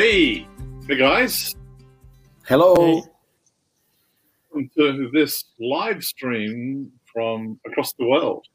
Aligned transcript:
Hey, 0.00 0.46
hey 0.86 0.96
guys. 0.96 1.56
Hello. 2.46 3.02
Welcome 4.52 4.70
to 4.76 5.10
this 5.12 5.46
live 5.58 6.04
stream 6.04 6.92
from 7.12 7.58
across 7.66 7.94
the 7.94 8.06
world. 8.06 8.46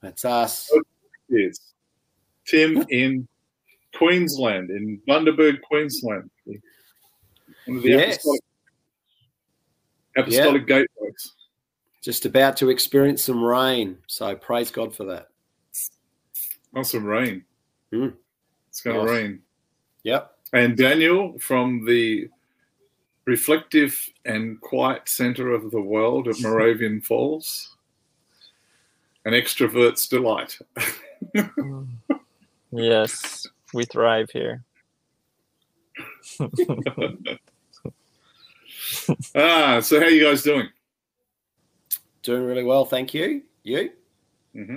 That's 0.00 0.24
us. 0.24 0.72
Yes. 1.28 1.74
Tim 2.46 2.82
in 2.88 3.28
Queensland, 3.96 4.70
in 4.70 4.98
Bundaberg, 5.06 5.60
Queensland. 5.60 6.30
One 6.46 7.76
of 7.76 7.82
the 7.82 7.90
Yes. 7.90 8.14
apostolic, 8.14 8.40
apostolic 10.16 10.66
gateways. 10.66 11.34
Just 12.00 12.24
about 12.24 12.56
to 12.56 12.70
experience 12.70 13.20
some 13.20 13.44
rain. 13.44 13.98
So 14.06 14.34
praise 14.36 14.70
God 14.70 14.94
for 14.94 15.04
that. 15.04 15.28
Oh, 16.74 16.82
some 16.82 17.04
rain. 17.04 17.44
Mm. 17.92 18.16
It's 18.80 18.84
going 18.86 18.96
to 18.98 19.04
Nice. 19.04 19.12
rain. 19.22 19.42
Yep. 20.04 20.34
And 20.54 20.74
Daniel 20.74 21.38
from 21.38 21.84
the 21.84 22.30
reflective 23.26 24.08
and 24.24 24.58
quiet 24.62 25.06
center 25.06 25.50
of 25.52 25.70
the 25.70 25.82
world 25.82 26.28
at 26.28 26.40
Moravian 26.40 27.00
Falls. 27.06 27.76
An 29.26 29.34
extrovert's 29.34 30.08
delight. 30.08 30.58
yes, 32.72 33.46
we 33.74 33.84
thrive 33.84 34.30
here. 34.30 34.64
ah, 39.34 39.80
so 39.80 40.00
how 40.00 40.06
you 40.06 40.24
guys 40.24 40.42
doing? 40.42 40.70
Doing 42.22 42.44
really 42.44 42.64
well. 42.64 42.86
Thank 42.86 43.12
you. 43.12 43.42
You? 43.62 43.90
Mm-hmm. 44.56 44.76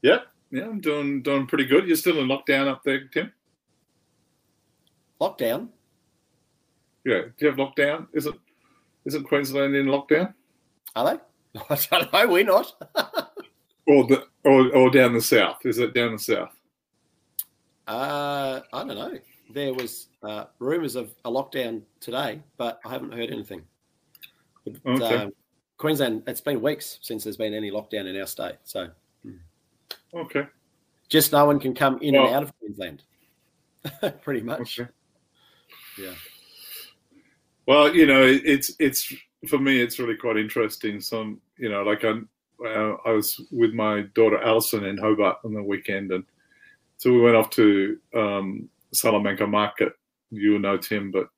Yeah, 0.00 0.20
yeah, 0.50 0.64
I'm 0.64 0.80
doing 0.80 1.22
doing 1.22 1.46
pretty 1.46 1.64
good. 1.66 1.86
You're 1.86 1.96
still 1.96 2.18
in 2.20 2.26
lockdown 2.28 2.68
up 2.68 2.82
there, 2.84 3.06
Tim? 3.08 3.32
Lockdown? 5.20 5.68
Yeah. 7.04 7.22
Do 7.22 7.32
you 7.40 7.46
have 7.48 7.56
lockdown? 7.56 8.06
Isn't 8.12 8.36
isn't 9.04 9.24
Queensland 9.24 9.74
in 9.74 9.86
lockdown? 9.86 10.34
Are 10.96 11.04
they? 11.54 11.60
I 11.70 11.78
don't 11.90 12.12
know. 12.12 12.28
We're 12.28 12.44
not. 12.44 12.72
Or 13.90 14.06
the 14.06 14.26
or, 14.44 14.70
or 14.76 14.90
down 14.90 15.14
the 15.14 15.20
south? 15.22 15.64
Is 15.64 15.78
it 15.78 15.94
down 15.94 16.12
the 16.12 16.18
south? 16.18 16.50
uh, 17.86 18.60
I 18.70 18.84
don't 18.84 18.88
know. 18.88 19.14
There 19.54 19.72
was 19.72 20.08
uh, 20.22 20.44
rumours 20.58 20.94
of 20.94 21.14
a 21.24 21.30
lockdown 21.30 21.80
today, 21.98 22.42
but 22.58 22.80
I 22.84 22.90
haven't 22.90 23.12
heard 23.14 23.30
anything. 23.30 23.62
But, 24.66 24.74
Okay. 24.84 25.16
um, 25.16 25.30
Queensland, 25.78 26.22
it's 26.26 26.42
been 26.42 26.60
weeks 26.60 26.98
since 27.00 27.24
there's 27.24 27.38
been 27.38 27.54
any 27.54 27.70
lockdown 27.70 28.06
in 28.06 28.20
our 28.20 28.26
state. 28.26 28.56
So 28.64 28.90
Okay. 30.14 30.46
just 31.08 31.32
no 31.32 31.44
one 31.44 31.60
can 31.60 31.74
come 31.74 31.98
in 32.00 32.14
Well- 32.14 32.26
and 32.26 32.36
out 32.36 32.42
of 32.44 32.58
Queensland. 32.58 33.02
Pretty 34.22 34.40
much. 34.40 34.80
Okay. 34.80 34.90
Yeah. 35.98 36.14
Well, 37.66 37.94
you 37.94 38.06
know, 38.06 38.22
it's 38.24 38.72
it's 38.78 39.12
for 39.46 39.58
me, 39.58 39.80
it's 39.80 39.98
really 39.98 40.16
quite 40.16 40.36
interesting. 40.36 41.00
Some, 41.00 41.40
you 41.58 41.68
know, 41.68 41.82
like 41.82 42.04
I, 42.04 42.14
uh, 42.64 42.96
I 43.04 43.10
was 43.12 43.40
with 43.50 43.72
my 43.74 44.02
daughter 44.14 44.42
Alison 44.42 44.84
in 44.84 44.96
Hobart 44.96 45.38
on 45.44 45.52
the 45.52 45.62
weekend, 45.62 46.10
and 46.12 46.24
so 46.96 47.12
we 47.12 47.20
went 47.20 47.36
off 47.36 47.50
to 47.50 47.98
um, 48.16 48.68
Salamanca 48.92 49.46
Market. 49.46 49.92
You 50.30 50.58
know 50.58 50.76
Tim, 50.76 51.10
but 51.10 51.28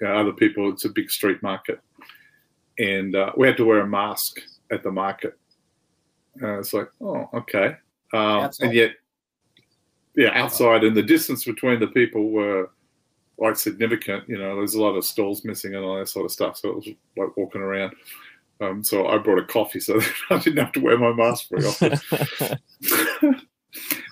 you 0.00 0.06
know, 0.06 0.14
other 0.14 0.32
people, 0.32 0.70
it's 0.70 0.84
a 0.84 0.90
big 0.90 1.10
street 1.10 1.42
market, 1.42 1.80
and 2.78 3.14
uh, 3.16 3.32
we 3.36 3.46
had 3.46 3.56
to 3.56 3.64
wear 3.64 3.80
a 3.80 3.86
mask 3.86 4.40
at 4.70 4.82
the 4.82 4.90
market. 4.90 5.38
Uh, 6.42 6.58
it's 6.58 6.72
like, 6.72 6.88
oh, 7.00 7.28
okay, 7.34 7.76
um, 8.12 8.50
and 8.60 8.72
yet, 8.72 8.92
yeah, 10.16 10.30
outside, 10.32 10.84
and 10.84 10.96
the 10.96 11.02
distance 11.02 11.44
between 11.44 11.80
the 11.80 11.86
people 11.88 12.30
were 12.30 12.70
quite 13.40 13.56
significant. 13.56 14.28
You 14.28 14.38
know, 14.38 14.56
there's 14.56 14.74
a 14.74 14.82
lot 14.82 14.96
of 14.96 15.04
stalls 15.04 15.44
missing 15.44 15.74
and 15.74 15.84
all 15.84 15.98
that 15.98 16.08
sort 16.08 16.26
of 16.26 16.32
stuff. 16.32 16.58
So 16.58 16.68
it 16.70 16.76
was 16.76 16.88
like 17.16 17.36
walking 17.36 17.62
around. 17.62 17.94
Um, 18.60 18.84
so 18.84 19.06
I 19.06 19.16
brought 19.16 19.38
a 19.38 19.46
coffee 19.46 19.80
so 19.80 19.94
that 19.98 20.12
I 20.30 20.38
didn't 20.38 20.62
have 20.62 20.72
to 20.72 20.80
wear 20.80 20.98
my 20.98 21.12
mask 21.12 21.48
very 21.50 21.64
often. 21.64 21.98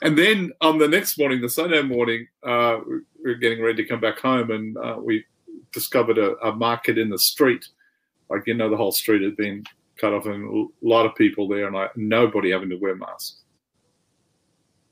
and 0.03 0.16
then 0.16 0.53
on 0.60 0.78
the 0.78 0.88
next 0.88 1.19
morning, 1.19 1.41
the 1.41 1.48
Sunday 1.50 1.82
morning, 1.82 2.26
uh, 2.42 2.78
we 2.86 3.30
were 3.30 3.34
getting 3.34 3.62
ready 3.62 3.82
to 3.82 3.88
come 3.88 4.00
back 4.00 4.19
home, 4.19 4.50
and 4.50 4.76
uh, 4.78 4.97
we 4.98 5.25
discovered 5.72 6.19
a, 6.19 6.36
a 6.38 6.54
market 6.54 6.97
in 6.97 7.10
the 7.10 7.19
street. 7.19 7.66
Like 8.30 8.47
you 8.47 8.54
know, 8.54 8.70
the 8.70 8.76
whole 8.76 8.92
street 8.92 9.22
had 9.22 9.36
been 9.36 9.65
cut 9.98 10.15
off, 10.15 10.25
and 10.25 10.70
a 10.82 10.86
lot 10.86 11.04
of 11.04 11.15
people 11.15 11.48
there, 11.48 11.66
and 11.66 11.75
like 11.75 11.94
nobody 11.97 12.50
having 12.50 12.70
to 12.70 12.76
wear 12.76 12.94
masks. 12.94 13.42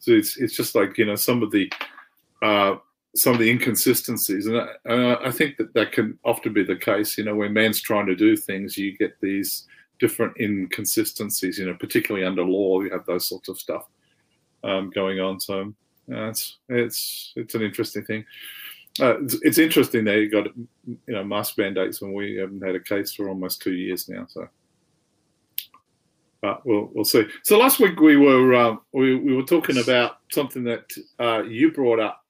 So 0.07 0.13
it's 0.13 0.37
it's 0.37 0.55
just 0.55 0.77
like 0.77 0.99
you 0.99 1.05
know 1.05 1.17
some 1.17 1.43
of 1.43 1.51
the 1.51 1.69
uh, 2.41 2.77
some 3.17 3.33
of 3.33 3.41
the 3.41 3.51
inconsistencies, 3.51 4.47
and 4.47 4.57
I, 4.57 4.69
uh, 4.89 5.19
I 5.25 5.33
think 5.33 5.57
that 5.57 5.75
that 5.75 5.91
can 5.91 6.17
often 6.25 6.53
be 6.53 6.63
the 6.63 6.77
case. 6.77 7.19
You 7.19 7.25
know, 7.25 7.35
when 7.35 7.53
man's 7.53 7.81
trying 7.81 8.07
to 8.07 8.15
do 8.15 8.37
things, 8.37 8.79
you 8.79 8.97
get 8.97 9.21
these 9.21 9.67
different 9.99 10.37
inconsistencies. 10.39 11.59
You 11.59 11.67
know, 11.67 11.75
particularly 11.75 12.25
under 12.25 12.45
law, 12.45 12.83
you 12.83 12.91
have 12.91 13.05
those 13.05 13.27
sorts 13.27 13.49
of 13.49 13.59
stuff 13.59 13.89
um, 14.63 14.91
going 14.91 15.19
on. 15.19 15.41
So 15.41 15.75
uh, 16.13 16.29
it's 16.29 16.59
it's 16.69 17.33
it's 17.35 17.57
an 17.57 17.63
interesting 17.63 18.05
thing. 18.05 18.25
Uh, 19.01 19.21
it's, 19.23 19.35
it's 19.43 19.59
interesting 19.59 20.05
that 20.05 20.19
you 20.19 20.31
got 20.31 20.47
you 20.87 20.99
know 21.09 21.25
mask 21.25 21.59
mandates 21.59 22.01
when 22.01 22.13
we 22.13 22.37
haven't 22.37 22.65
had 22.65 22.77
a 22.77 22.81
case 22.81 23.13
for 23.13 23.29
almost 23.29 23.61
two 23.61 23.75
years 23.75 24.09
now. 24.09 24.25
So. 24.29 24.49
But 26.47 26.65
we'll 26.65 26.91
we'll 26.95 27.05
see. 27.05 27.27
So 27.43 27.59
last 27.59 27.81
week 27.81 27.99
we 27.99 28.17
were 28.17 28.55
uh, 28.55 28.77
we 28.93 29.17
we 29.17 29.35
were 29.35 29.43
talking 29.43 29.79
about 29.79 30.19
something 30.31 30.63
that 30.63 30.85
uh, 31.19 31.43
you 31.43 31.73
brought 31.73 31.99
up, 31.99 32.23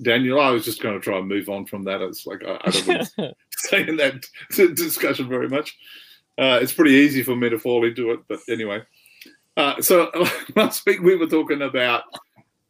Daniel. 0.00 0.40
I 0.40 0.48
was 0.48 0.64
just 0.64 0.80
going 0.80 0.94
to 0.94 1.00
try 1.00 1.18
and 1.18 1.28
move 1.28 1.50
on 1.50 1.66
from 1.66 1.84
that. 1.84 2.00
It's 2.00 2.26
like 2.26 2.42
I, 2.42 2.58
I 2.64 2.70
don't 2.70 2.88
want 3.18 3.34
stay 3.58 3.86
in 3.86 3.96
that 3.98 4.24
discussion 4.76 5.28
very 5.28 5.48
much. 5.50 5.76
Uh, 6.38 6.58
it's 6.62 6.72
pretty 6.72 6.92
easy 6.92 7.22
for 7.22 7.36
me 7.36 7.50
to 7.50 7.58
fall 7.58 7.84
into 7.84 8.12
it, 8.12 8.20
but 8.28 8.40
anyway. 8.48 8.80
Uh, 9.58 9.78
so 9.82 10.10
last 10.56 10.86
week 10.86 11.00
we 11.02 11.16
were 11.16 11.26
talking 11.26 11.60
about 11.60 12.04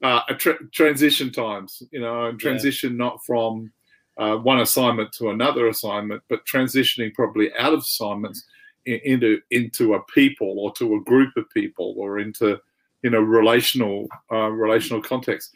uh, 0.02 0.22
a 0.28 0.34
tra- 0.34 0.66
transition 0.72 1.30
times, 1.30 1.84
you 1.92 2.00
know, 2.00 2.26
and 2.26 2.40
transition 2.40 2.96
not 2.96 3.24
from 3.24 3.70
uh, 4.18 4.34
one 4.34 4.58
assignment 4.58 5.12
to 5.12 5.30
another 5.30 5.68
assignment, 5.68 6.20
but 6.28 6.44
transitioning 6.46 7.14
probably 7.14 7.54
out 7.54 7.72
of 7.74 7.78
assignments 7.78 8.44
i- 8.44 8.59
into 8.90 9.40
into 9.50 9.94
a 9.94 10.04
people 10.14 10.56
or 10.58 10.72
to 10.74 10.96
a 10.96 11.00
group 11.02 11.36
of 11.36 11.48
people 11.50 11.94
or 11.98 12.18
into 12.18 12.58
you 13.02 13.10
know 13.10 13.20
relational 13.20 14.06
uh, 14.32 14.50
relational 14.50 15.02
context. 15.02 15.54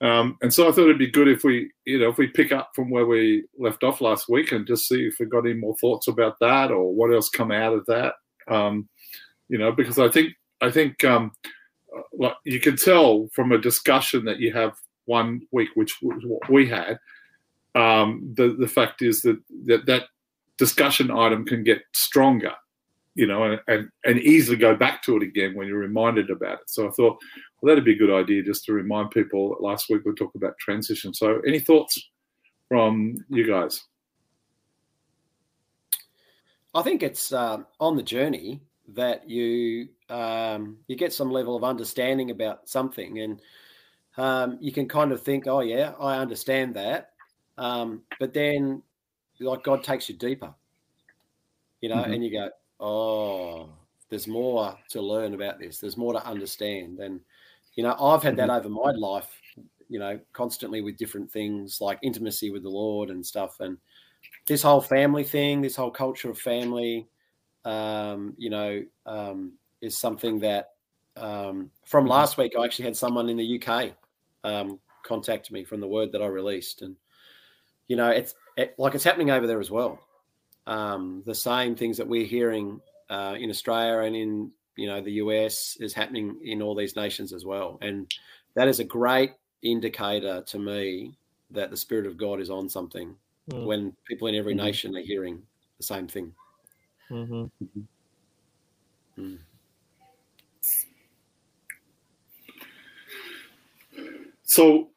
Um, 0.00 0.36
and 0.42 0.52
so 0.52 0.68
I 0.68 0.72
thought 0.72 0.84
it'd 0.84 0.98
be 0.98 1.10
good 1.10 1.28
if 1.28 1.42
we, 1.42 1.70
you 1.86 1.98
know, 1.98 2.10
if 2.10 2.18
we 2.18 2.26
pick 2.26 2.52
up 2.52 2.72
from 2.74 2.90
where 2.90 3.06
we 3.06 3.44
left 3.58 3.82
off 3.82 4.02
last 4.02 4.28
week 4.28 4.52
and 4.52 4.66
just 4.66 4.86
see 4.86 5.06
if 5.06 5.16
we've 5.18 5.30
got 5.30 5.46
any 5.46 5.54
more 5.54 5.74
thoughts 5.76 6.06
about 6.06 6.38
that 6.40 6.70
or 6.70 6.92
what 6.92 7.14
else 7.14 7.30
come 7.30 7.50
out 7.50 7.72
of 7.72 7.86
that. 7.86 8.14
Um, 8.46 8.88
you 9.48 9.56
know, 9.56 9.72
because 9.72 9.98
I 9.98 10.08
think 10.08 10.34
I 10.60 10.70
think 10.70 11.02
um, 11.04 11.32
uh, 11.96 12.02
like 12.12 12.34
you 12.44 12.60
can 12.60 12.76
tell 12.76 13.28
from 13.32 13.52
a 13.52 13.58
discussion 13.58 14.24
that 14.26 14.38
you 14.38 14.52
have 14.52 14.74
one 15.06 15.42
week, 15.50 15.70
which 15.74 15.96
was 16.02 16.22
what 16.24 16.48
we 16.50 16.68
had. 16.68 16.98
Um, 17.74 18.34
the 18.36 18.54
the 18.58 18.68
fact 18.68 19.02
is 19.02 19.22
that 19.22 19.38
that, 19.64 19.86
that 19.86 20.04
discussion 20.58 21.10
item 21.10 21.44
can 21.44 21.62
get 21.62 21.82
stronger, 21.94 22.52
you 23.16 23.26
know, 23.26 23.44
and, 23.44 23.60
and, 23.66 23.88
and 24.04 24.20
easily 24.20 24.58
go 24.58 24.76
back 24.76 25.02
to 25.02 25.16
it 25.16 25.22
again 25.22 25.54
when 25.54 25.66
you're 25.66 25.78
reminded 25.78 26.30
about 26.30 26.60
it. 26.60 26.68
So 26.70 26.86
I 26.86 26.90
thought, 26.90 27.18
well, 27.60 27.68
that'd 27.70 27.84
be 27.84 27.94
a 27.94 27.98
good 27.98 28.12
idea 28.14 28.42
just 28.42 28.64
to 28.66 28.74
remind 28.74 29.10
people. 29.10 29.56
Last 29.58 29.88
week 29.88 30.02
we 30.04 30.14
talked 30.14 30.36
about 30.36 30.58
transition. 30.58 31.14
So 31.14 31.40
any 31.46 31.58
thoughts 31.58 32.10
from 32.68 33.16
you 33.30 33.46
guys? 33.46 33.82
I 36.74 36.82
think 36.82 37.02
it's 37.02 37.32
um, 37.32 37.66
on 37.80 37.96
the 37.96 38.02
journey 38.02 38.60
that 38.88 39.28
you 39.28 39.88
um, 40.10 40.76
you 40.86 40.94
get 40.94 41.12
some 41.12 41.30
level 41.30 41.56
of 41.56 41.64
understanding 41.64 42.30
about 42.30 42.68
something, 42.68 43.18
and 43.20 43.40
um, 44.18 44.58
you 44.60 44.72
can 44.72 44.86
kind 44.86 45.10
of 45.10 45.22
think, 45.22 45.46
"Oh 45.46 45.60
yeah, 45.60 45.94
I 45.98 46.18
understand 46.18 46.74
that," 46.74 47.12
um, 47.56 48.02
but 48.20 48.34
then 48.34 48.82
like 49.40 49.64
God 49.64 49.82
takes 49.82 50.08
you 50.08 50.16
deeper, 50.16 50.54
you 51.80 51.88
know, 51.88 51.96
Mhm. 51.96 52.12
and 52.12 52.24
you 52.24 52.30
go, 52.30 52.50
"Oh, 52.80 53.70
there's 54.08 54.28
more 54.28 54.76
to 54.90 55.00
learn 55.02 55.34
about 55.34 55.58
this. 55.58 55.78
There's 55.78 55.96
more 55.96 56.12
to 56.12 56.24
understand." 56.26 57.00
And 57.00 57.20
you 57.74 57.82
know, 57.82 57.94
I've 58.00 58.22
had 58.22 58.36
that 58.36 58.50
over 58.50 58.68
my 58.68 58.92
life, 58.92 59.28
you 59.88 59.98
know, 59.98 60.18
constantly 60.32 60.80
with 60.80 60.96
different 60.96 61.30
things 61.30 61.80
like 61.80 61.98
intimacy 62.02 62.50
with 62.50 62.62
the 62.62 62.70
Lord 62.70 63.10
and 63.10 63.24
stuff, 63.24 63.60
and 63.60 63.78
this 64.46 64.62
whole 64.62 64.80
family 64.80 65.24
thing, 65.24 65.60
this 65.60 65.76
whole 65.76 65.90
culture 65.90 66.30
of 66.30 66.38
family, 66.38 67.08
um, 67.64 68.34
you 68.38 68.48
know, 68.48 68.82
um, 69.04 69.52
is 69.80 69.98
something 69.98 70.38
that 70.40 70.70
um, 71.16 71.70
from 71.84 72.06
last 72.06 72.38
week 72.38 72.54
I 72.58 72.64
actually 72.64 72.86
had 72.86 72.96
someone 72.96 73.28
in 73.28 73.36
the 73.36 73.60
UK 73.62 73.92
um, 74.44 74.78
contact 75.02 75.50
me 75.50 75.64
from 75.64 75.80
the 75.80 75.88
word 75.88 76.12
that 76.12 76.22
I 76.22 76.26
released, 76.26 76.82
and 76.82 76.96
you 77.88 77.96
know, 77.96 78.08
it's 78.08 78.34
it, 78.56 78.74
like 78.78 78.94
it's 78.94 79.04
happening 79.04 79.30
over 79.30 79.46
there 79.46 79.60
as 79.60 79.70
well. 79.70 80.00
Um, 80.66 81.22
the 81.26 81.34
same 81.34 81.76
things 81.76 81.96
that 81.96 82.08
we're 82.08 82.26
hearing 82.26 82.80
uh, 83.08 83.36
in 83.38 83.50
Australia 83.50 84.06
and 84.06 84.16
in 84.16 84.50
you 84.76 84.86
know 84.88 85.00
the 85.00 85.12
US 85.12 85.76
is 85.80 85.94
happening 85.94 86.38
in 86.42 86.60
all 86.60 86.74
these 86.74 86.96
nations 86.96 87.32
as 87.32 87.44
well, 87.44 87.78
and 87.82 88.12
that 88.54 88.68
is 88.68 88.80
a 88.80 88.84
great 88.84 89.32
indicator 89.62 90.42
to 90.46 90.58
me 90.58 91.16
that 91.50 91.70
the 91.70 91.76
Spirit 91.76 92.06
of 92.06 92.16
God 92.16 92.40
is 92.40 92.50
on 92.50 92.68
something 92.68 93.16
Mm. 93.48 93.64
when 93.64 93.96
people 94.08 94.26
in 94.26 94.34
every 94.34 94.54
Mhm. 94.54 94.64
nation 94.64 94.96
are 94.96 95.00
hearing 95.02 95.46
the 95.76 95.84
same 95.84 96.08
thing. 96.08 96.34
Mhm. 97.08 97.48
Mm. 99.16 99.38
So, 104.42 104.90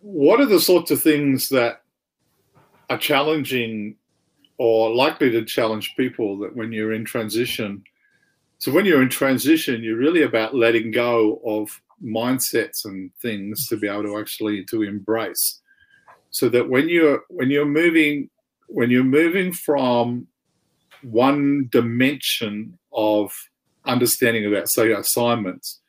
what 0.00 0.40
are 0.40 0.46
the 0.46 0.60
sorts 0.60 0.90
of 0.90 1.02
things 1.02 1.50
that 1.50 1.79
are 2.90 2.98
challenging 2.98 3.96
or 4.58 4.94
likely 4.94 5.30
to 5.30 5.44
challenge 5.44 5.94
people 5.96 6.38
that 6.40 6.54
when 6.54 6.72
you're 6.72 6.92
in 6.92 7.04
transition? 7.04 7.82
So, 8.58 8.70
when 8.72 8.84
you're 8.84 9.00
in 9.00 9.08
transition, 9.08 9.82
you're 9.82 9.96
really 9.96 10.22
about 10.22 10.54
letting 10.54 10.90
go 10.90 11.40
of 11.46 11.80
mindsets 12.04 12.84
and 12.84 13.10
things 13.22 13.66
to 13.68 13.76
be 13.76 13.88
able 13.88 14.02
to 14.02 14.18
actually 14.18 14.64
to 14.66 14.82
embrace. 14.82 15.60
So 16.30 16.48
that 16.50 16.68
when 16.68 16.88
you're 16.88 17.22
when 17.28 17.50
you're 17.50 17.64
moving 17.64 18.28
when 18.68 18.90
you're 18.90 19.04
moving 19.04 19.52
from 19.52 20.26
one 21.02 21.68
dimension 21.70 22.78
of 22.92 23.32
understanding 23.86 24.46
about 24.46 24.68
say 24.68 24.92
assignments 24.92 25.80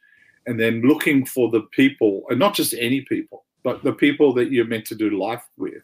and 0.47 0.59
then 0.59 0.81
looking 0.81 1.25
for 1.25 1.51
the 1.51 1.61
people 1.71 2.23
and 2.29 2.39
not 2.39 2.55
just 2.55 2.73
any 2.79 3.01
people 3.01 3.45
but 3.63 3.83
the 3.83 3.93
people 3.93 4.33
that 4.33 4.51
you're 4.51 4.65
meant 4.65 4.85
to 4.85 4.95
do 4.95 5.09
life 5.19 5.43
with 5.57 5.83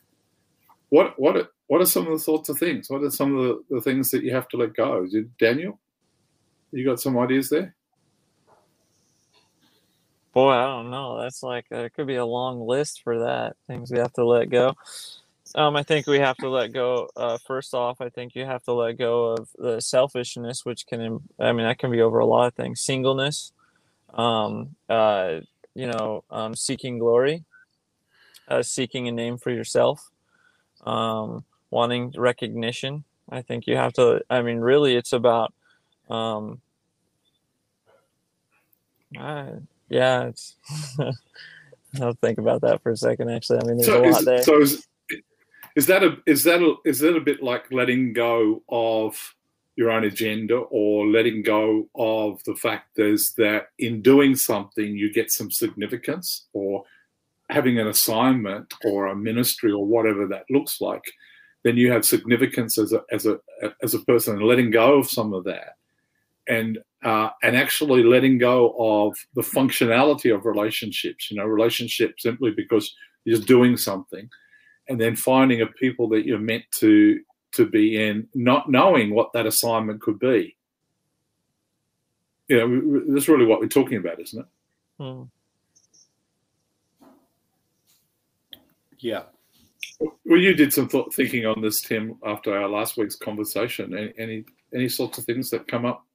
what 0.90 1.20
what 1.20 1.52
what 1.68 1.82
are 1.82 1.86
some 1.86 2.06
of 2.06 2.14
the 2.14 2.20
sorts 2.20 2.50
of 2.50 2.58
things 2.58 2.90
what 2.90 3.04
are 3.04 3.10
some 3.10 3.36
of 3.36 3.44
the, 3.44 3.76
the 3.76 3.82
things 3.82 4.12
that 4.12 4.24
you 4.24 4.34
have 4.34 4.48
to 4.48 4.58
let 4.58 4.74
go 4.74 5.06
it 5.12 5.38
daniel 5.38 5.80
you 6.72 6.86
got 6.86 7.00
some 7.00 7.18
ideas 7.18 7.50
there 7.50 7.76
Boy, 10.38 10.52
I 10.52 10.66
don't 10.66 10.92
know. 10.92 11.20
That's 11.20 11.42
like 11.42 11.66
it 11.72 11.96
could 11.96 12.06
be 12.06 12.18
a 12.18 12.26
long 12.26 12.62
list 12.62 13.02
for 13.04 13.22
that. 13.22 13.56
Things 13.66 13.90
we 13.90 13.98
have 13.98 14.14
to 14.14 14.24
let 14.24 14.52
go. 14.52 14.76
Um, 15.56 15.76
I 15.76 15.82
think 15.82 16.06
we 16.06 16.20
have 16.20 16.38
to 16.38 16.50
let 16.50 16.74
go. 16.74 17.10
Uh, 17.16 17.40
first 17.48 17.74
off, 17.74 18.02
I 18.02 18.10
think 18.10 18.36
you 18.36 18.46
have 18.46 18.62
to 18.66 18.74
let 18.74 19.00
go 19.00 19.30
of 19.34 19.50
the 19.58 19.80
selfishness, 19.80 20.64
which 20.64 20.86
can, 20.86 21.22
I 21.40 21.54
mean, 21.54 21.66
that 21.66 21.80
can 21.80 21.90
be 21.90 22.02
over 22.02 22.20
a 22.20 22.26
lot 22.28 22.46
of 22.46 22.54
things. 22.54 22.82
Singleness, 22.82 23.52
um, 24.14 24.76
uh, 24.88 25.40
you 25.74 25.88
know, 25.88 26.24
um, 26.30 26.54
seeking 26.56 27.00
glory, 27.00 27.44
uh, 28.48 28.62
seeking 28.62 29.08
a 29.08 29.12
name 29.12 29.40
for 29.40 29.50
yourself, 29.50 30.12
um, 30.88 31.44
wanting 31.70 32.14
recognition. 32.18 33.04
I 33.30 33.42
think 33.42 33.68
you 33.68 33.76
have 33.76 33.94
to. 33.94 34.22
I 34.30 34.42
mean, 34.42 34.60
really, 34.60 34.96
it's 34.96 35.14
about. 35.14 35.54
Um, 36.10 36.62
I, 39.18 39.50
yeah, 39.90 40.28
it's. 40.28 40.56
I'll 42.02 42.14
think 42.14 42.38
about 42.38 42.62
that 42.62 42.82
for 42.82 42.92
a 42.92 42.98
second. 42.98 43.30
Actually, 43.30 43.60
I 43.60 43.64
mean, 43.66 43.78
there's 43.78 43.88
so 43.88 44.04
a 44.04 44.08
lot 44.10 44.20
is, 44.20 44.26
there. 44.26 44.44
so 44.44 44.62
is, 44.62 44.88
is 45.76 45.88
that 45.88 46.04
a 46.04 46.18
is 46.26 46.44
that 46.44 46.62
a, 46.62 46.76
is 46.86 47.00
that 47.00 47.16
a 47.16 47.22
bit 47.22 47.44
like 47.44 47.72
letting 47.72 48.14
go 48.14 48.62
of 48.70 49.36
your 49.76 49.92
own 49.92 50.04
agenda 50.04 50.56
or 50.56 51.06
letting 51.06 51.44
go 51.44 51.88
of 51.96 52.44
the 52.46 52.56
fact 52.56 52.90
there's 52.96 53.34
that 53.34 53.68
in 53.78 54.02
doing 54.02 54.36
something 54.36 54.96
you 54.96 55.14
get 55.14 55.32
some 55.32 55.52
significance 55.52 56.48
or 56.52 56.84
having 57.50 57.80
an 57.80 57.88
assignment 57.88 58.74
or 58.84 59.08
a 59.08 59.16
ministry 59.16 59.72
or 59.72 59.86
whatever 59.86 60.28
that 60.28 60.44
looks 60.50 60.82
like 60.82 61.04
then 61.64 61.78
you 61.78 61.92
have 61.92 62.06
significance 62.06 62.78
as 62.78 62.94
a 62.94 63.02
as 63.12 63.26
a 63.26 63.40
as 63.82 63.94
a 63.94 64.00
person 64.00 64.36
and 64.36 64.46
letting 64.46 64.72
go 64.72 65.00
of 65.00 65.10
some 65.10 65.34
of 65.34 65.44
that 65.44 65.76
and 66.48 66.80
uh, 67.04 67.30
and 67.44 67.56
actually 67.56 68.04
letting 68.04 68.38
go 68.38 68.74
of 68.80 69.16
the 69.36 69.42
functionality 69.42 70.34
of 70.34 70.46
relationships 70.46 71.30
you 71.30 71.38
know 71.38 71.46
relationships 71.46 72.24
simply 72.24 72.52
because 72.52 72.94
you're 73.26 73.40
doing 73.40 73.78
something 73.78 74.30
and 74.90 75.00
then 75.00 75.16
finding 75.16 75.62
a 75.62 75.68
people 75.68 76.08
that 76.10 76.26
you're 76.26 76.40
meant 76.40 76.64
to 76.80 77.20
to 77.54 77.66
be 77.66 78.02
in, 78.02 78.28
not 78.34 78.70
knowing 78.70 79.14
what 79.14 79.34
that 79.34 79.46
assignment 79.46 80.02
could 80.02 80.20
be. 80.20 80.56
You 82.48 82.58
know, 82.58 83.02
that's 83.14 83.28
really 83.28 83.46
what 83.46 83.60
we're 83.60 83.68
talking 83.68 83.98
about, 83.98 84.22
isn't 84.22 84.40
it? 84.40 85.04
Hmm. 85.04 85.24
Yeah. 89.00 89.24
Well, 90.00 90.40
you 90.40 90.54
did 90.54 90.74
some 90.74 90.88
thought 90.90 91.14
thinking 91.14 91.46
on 91.46 91.62
this, 91.62 91.82
Tim, 91.82 92.18
after 92.26 92.56
our 92.56 92.68
last 92.68 92.98
week's 92.98 93.16
conversation. 93.16 93.98
Any 93.98 94.14
any, 94.18 94.46
any 94.74 94.90
sorts 94.90 95.18
of 95.18 95.26
things 95.26 95.50
that 95.50 95.68
come 95.68 95.86
up? 95.86 96.06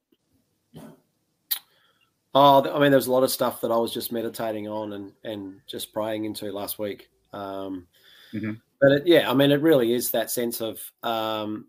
Oh, 2.35 2.73
I 2.73 2.79
mean, 2.79 2.91
there's 2.91 3.07
a 3.07 3.11
lot 3.11 3.23
of 3.23 3.31
stuff 3.31 3.61
that 3.61 3.71
I 3.71 3.77
was 3.77 3.93
just 3.93 4.11
meditating 4.11 4.67
on 4.67 4.93
and 4.93 5.11
and 5.23 5.59
just 5.67 5.93
praying 5.93 6.25
into 6.25 6.51
last 6.51 6.79
week. 6.79 7.09
Um, 7.31 7.87
Mhm. 8.33 8.59
But 8.81 8.91
it, 8.91 9.07
yeah, 9.07 9.29
I 9.29 9.33
mean, 9.33 9.51
it 9.51 9.61
really 9.61 9.93
is 9.93 10.11
that 10.11 10.31
sense 10.31 10.59
of 10.59 10.79
um, 11.03 11.67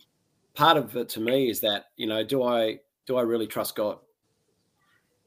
part 0.54 0.76
of 0.76 0.96
it 0.96 1.08
to 1.10 1.20
me 1.20 1.50
is 1.50 1.60
that 1.60 1.86
you 1.96 2.06
know, 2.06 2.24
do 2.24 2.42
I 2.42 2.80
do 3.06 3.16
I 3.16 3.22
really 3.22 3.46
trust 3.46 3.76
God? 3.76 3.98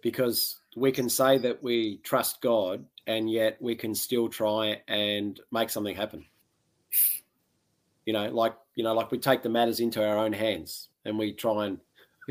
Because 0.01 0.59
we 0.77 0.91
can 0.91 1.09
say 1.09 1.39
that 1.39 1.61
we 1.63 1.97
trust 2.03 2.39
God, 2.41 2.85
and 3.07 3.29
yet 3.29 3.57
we 3.59 3.75
can 3.75 3.95
still 3.95 4.29
try 4.29 4.79
and 4.87 5.39
make 5.51 5.69
something 5.69 5.95
happen. 5.95 6.23
You 8.05 8.13
know, 8.13 8.29
like 8.29 8.53
you 8.75 8.83
know, 8.83 8.93
like 8.93 9.11
we 9.11 9.17
take 9.17 9.41
the 9.41 9.49
matters 9.49 9.79
into 9.79 10.05
our 10.07 10.17
own 10.17 10.33
hands, 10.33 10.89
and 11.05 11.17
we 11.17 11.33
try 11.33 11.65
and. 11.67 11.79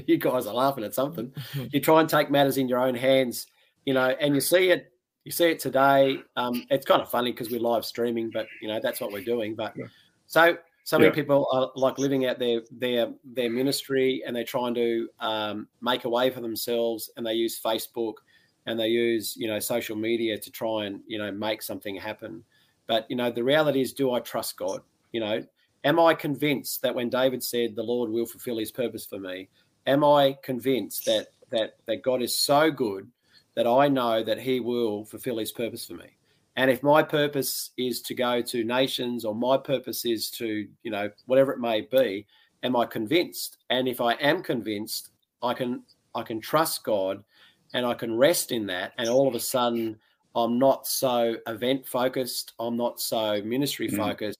You 0.06 0.18
guys 0.18 0.46
are 0.46 0.52
laughing 0.52 0.84
at 0.84 0.92
something. 0.94 1.32
You 1.72 1.80
try 1.80 2.00
and 2.00 2.08
take 2.08 2.30
matters 2.30 2.58
in 2.58 2.68
your 2.68 2.80
own 2.80 2.94
hands, 2.94 3.46
you 3.86 3.94
know, 3.94 4.10
and 4.20 4.34
you 4.34 4.42
see 4.42 4.68
it 4.68 4.92
you 5.24 5.32
see 5.32 5.46
it 5.46 5.58
today. 5.58 6.18
Um, 6.36 6.64
it's 6.70 6.84
kind 6.86 7.00
of 7.02 7.10
funny 7.10 7.32
because 7.32 7.50
we're 7.50 7.60
live 7.60 7.84
streaming, 7.84 8.30
but 8.30 8.46
you 8.60 8.68
know 8.68 8.78
that's 8.80 9.00
what 9.00 9.10
we're 9.10 9.24
doing. 9.24 9.54
But 9.56 9.72
Yeah. 9.74 9.86
so 10.26 10.58
so 10.84 10.98
many 10.98 11.08
Yeah. 11.08 11.14
people 11.14 11.48
are 11.50 11.72
like 11.74 11.98
living 11.98 12.26
out 12.26 12.38
their 12.38 12.60
their 12.70 13.12
their 13.24 13.50
ministry, 13.50 14.22
and 14.26 14.36
they're 14.36 14.44
trying 14.44 14.74
to 14.74 15.08
um, 15.18 15.66
make 15.80 16.04
a 16.04 16.10
way 16.10 16.28
for 16.30 16.42
themselves, 16.42 17.10
and 17.16 17.26
they 17.26 17.32
use 17.34 17.58
Facebook 17.58 18.14
and 18.66 18.78
they 18.78 18.88
use 18.88 19.36
you 19.36 19.48
know 19.48 19.58
social 19.58 19.96
media 19.96 20.38
to 20.38 20.50
try 20.50 20.86
and 20.86 21.00
you 21.06 21.18
know 21.18 21.30
make 21.30 21.62
something 21.62 21.96
happen. 21.96 22.44
But 22.86 23.06
you 23.08 23.16
know 23.16 23.30
the 23.30 23.44
reality 23.44 23.80
is, 23.80 23.92
do 23.92 24.12
I 24.12 24.20
trust 24.20 24.56
God? 24.56 24.80
You 25.12 25.20
know, 25.20 25.44
am 25.84 25.98
I 25.98 26.14
convinced 26.14 26.82
that 26.82 26.94
when 26.94 27.08
David 27.08 27.42
said, 27.42 27.74
"The 27.74 27.82
Lord 27.82 28.10
will 28.10 28.26
fulfill 28.26 28.58
His 28.58 28.72
purpose 28.72 29.06
for 29.06 29.18
me," 29.18 29.48
am 29.86 30.04
I 30.04 30.36
convinced 30.42 31.06
that 31.06 31.28
that 31.50 31.76
that 31.86 32.02
God 32.02 32.22
is 32.22 32.36
so 32.36 32.70
good 32.70 33.10
that 33.54 33.66
I 33.66 33.88
know 33.88 34.22
that 34.22 34.38
He 34.38 34.60
will 34.60 35.04
fulfill 35.04 35.38
His 35.38 35.52
purpose 35.52 35.86
for 35.86 35.94
me. 35.94 36.16
And 36.56 36.70
if 36.70 36.82
my 36.82 37.02
purpose 37.02 37.70
is 37.76 38.00
to 38.02 38.14
go 38.14 38.40
to 38.40 38.64
nations 38.64 39.24
or 39.24 39.34
my 39.34 39.58
purpose 39.58 40.06
is 40.06 40.30
to, 40.32 40.66
you 40.82 40.90
know, 40.90 41.10
whatever 41.26 41.52
it 41.52 41.60
may 41.60 41.82
be, 41.82 42.26
am 42.62 42.74
I 42.74 42.86
convinced? 42.86 43.58
And 43.68 43.86
if 43.86 44.00
I 44.00 44.14
am 44.14 44.42
convinced, 44.42 45.10
I 45.42 45.52
can 45.52 45.82
I 46.14 46.22
can 46.22 46.40
trust 46.40 46.82
God 46.82 47.22
and 47.76 47.84
I 47.84 47.92
can 47.92 48.16
rest 48.16 48.52
in 48.52 48.66
that. 48.66 48.94
And 48.96 49.08
all 49.08 49.28
of 49.28 49.34
a 49.34 49.40
sudden 49.40 49.98
I'm 50.34 50.58
not 50.58 50.86
so 50.86 51.36
event 51.46 51.86
focused, 51.86 52.54
I'm 52.58 52.76
not 52.76 53.00
so 53.00 53.40
ministry 53.42 53.88
Mhm. 53.88 53.98
focused, 53.98 54.38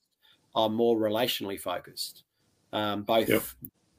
I'm 0.54 0.74
more 0.74 0.96
relationally 0.96 1.60
focused. 1.60 2.24
Um, 2.72 3.02
both 3.02 3.28
Yep. 3.28 3.42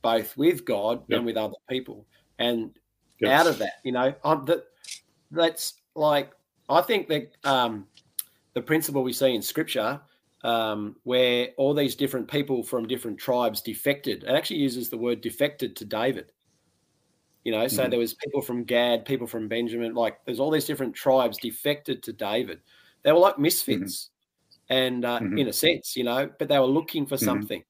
both 0.02 0.38
with 0.38 0.66
God 0.66 1.04
Yep. 1.08 1.18
and 1.18 1.26
with 1.26 1.38
other 1.38 1.56
people. 1.70 2.06
And 2.40 2.78
Yes. 3.20 3.42
out 3.42 3.48
of 3.48 3.60
that, 3.60 3.74
you 3.84 3.92
know, 3.92 4.14
I'm 4.24 4.44
the 4.46 4.66
that's 5.32 5.76
like 5.96 6.32
I 6.70 6.82
think 6.82 7.08
that 7.10 7.32
um, 7.44 7.88
the 8.56 8.62
principle 8.62 9.04
we 9.04 9.14
see 9.14 9.36
in 9.36 9.42
Scripture, 9.42 10.02
um, 10.44 10.96
where 11.04 11.50
all 11.58 11.74
these 11.76 11.96
different 11.96 12.30
people 12.30 12.64
from 12.64 12.88
different 12.88 13.20
tribes 13.20 13.62
defected. 13.62 14.24
It 14.24 14.30
actually 14.30 14.60
uses 14.60 14.90
the 14.90 14.98
word 14.98 15.22
defected 15.22 15.76
to 15.78 15.86
David. 15.86 16.32
You 17.48 17.54
know, 17.54 17.68
so 17.70 17.88
Mhm. 17.88 17.90
there 17.90 18.00
was 18.00 18.14
people 18.14 18.42
from 18.42 18.66
Gad, 18.66 19.06
people 19.06 19.26
from 19.26 19.48
Benjamin. 19.48 19.94
Like 19.96 20.20
there's 20.26 20.40
all 20.42 20.52
these 20.52 20.66
different 20.66 20.94
tribes 20.96 21.38
defected 21.40 22.04
to 22.04 22.14
David. 22.14 22.60
They 23.04 23.14
were 23.14 23.20
like 23.20 23.40
misfits, 23.40 24.12
and 24.70 25.06
uh, 25.06 25.22
Mhm. 25.22 25.38
in 25.38 25.48
a 25.50 25.54
sense, 25.54 25.96
you 25.96 26.04
know, 26.04 26.30
but 26.40 26.50
they 26.50 26.60
were 26.60 26.66
looking 26.66 27.06
for 27.08 27.18
Mhm. 27.20 27.28
something, 27.30 27.64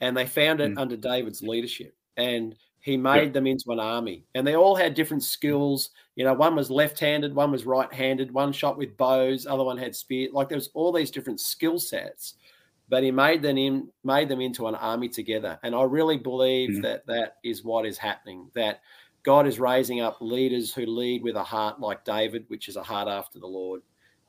and 0.00 0.16
they 0.16 0.26
found 0.26 0.60
it 0.60 0.72
Mhm. 0.72 0.76
under 0.76 0.96
David's 0.96 1.42
leadership. 1.42 1.94
And 2.16 2.56
he 2.80 2.96
made 2.96 3.32
them 3.34 3.46
into 3.48 3.72
an 3.72 3.80
army, 3.80 4.26
and 4.34 4.46
they 4.46 4.56
all 4.56 4.76
had 4.76 4.94
different 4.94 5.24
skills. 5.24 5.90
You 6.16 6.24
know, 6.24 6.34
one 6.34 6.56
was 6.56 6.70
left-handed, 6.70 7.34
one 7.34 7.52
was 7.52 7.66
right-handed, 7.66 8.32
one 8.32 8.52
shot 8.52 8.78
with 8.78 8.96
bows, 8.96 9.46
other 9.46 9.64
one 9.64 9.78
had 9.78 9.96
spear. 9.96 10.30
Like 10.32 10.48
there 10.50 10.58
was 10.58 10.70
all 10.74 10.92
these 10.92 11.10
different 11.12 11.40
skill 11.40 11.78
sets, 11.80 12.34
but 12.88 13.02
he 13.02 13.10
made 13.10 13.42
them 13.42 13.58
in 13.58 13.90
made 14.04 14.28
them 14.28 14.40
into 14.40 14.68
an 14.68 14.76
army 14.76 15.08
together. 15.08 15.58
And 15.64 15.74
I 15.74 15.82
really 15.84 16.18
believe 16.18 16.78
Mhm. 16.78 16.82
that 16.82 17.06
that 17.06 17.36
is 17.44 17.64
what 17.64 17.86
is 17.86 17.98
happening. 17.98 18.50
That 18.54 18.80
God 19.26 19.48
is 19.48 19.58
raising 19.58 20.00
up 20.00 20.18
leaders 20.20 20.72
who 20.72 20.86
lead 20.86 21.24
with 21.24 21.34
a 21.34 21.42
heart 21.42 21.80
like 21.80 22.04
David, 22.04 22.44
which 22.46 22.68
is 22.68 22.76
a 22.76 22.82
heart 22.82 23.08
after 23.08 23.40
the 23.40 23.46
Lord. 23.46 23.82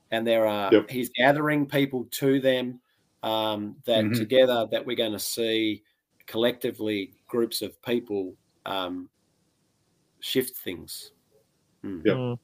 And 0.09 0.25
there 0.25 0.47
are 0.47 0.73
Yep. 0.73 0.89
he's 0.89 1.09
gathering 1.09 1.67
people 1.67 2.05
to 2.11 2.39
them 2.41 2.81
um, 3.21 3.75
that 3.85 4.05
Mhm. 4.05 4.17
together 4.17 4.67
that 4.71 4.85
we're 4.85 4.95
going 4.95 5.11
to 5.11 5.19
see 5.19 5.83
collectively 6.25 7.13
groups 7.27 7.61
of 7.61 7.79
people 7.83 8.35
um, 8.65 9.09
shift 10.19 10.57
things. 10.57 11.11
Mm. 11.83 12.03
Yep. 12.03 12.17
Mm. 12.17 12.39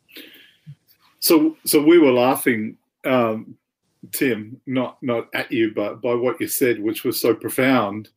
So, 1.19 1.57
so 1.65 1.81
we 1.81 1.97
were 1.97 2.11
laughing, 2.13 2.77
um, 3.03 3.57
Tim, 4.11 4.61
not 4.67 5.01
not 5.01 5.27
at 5.33 5.51
you, 5.51 5.73
but 5.73 6.01
by 6.01 6.13
what 6.13 6.39
you 6.39 6.47
said, 6.47 6.79
which 6.79 7.03
was 7.03 7.19
so 7.19 7.33
profound, 7.33 8.09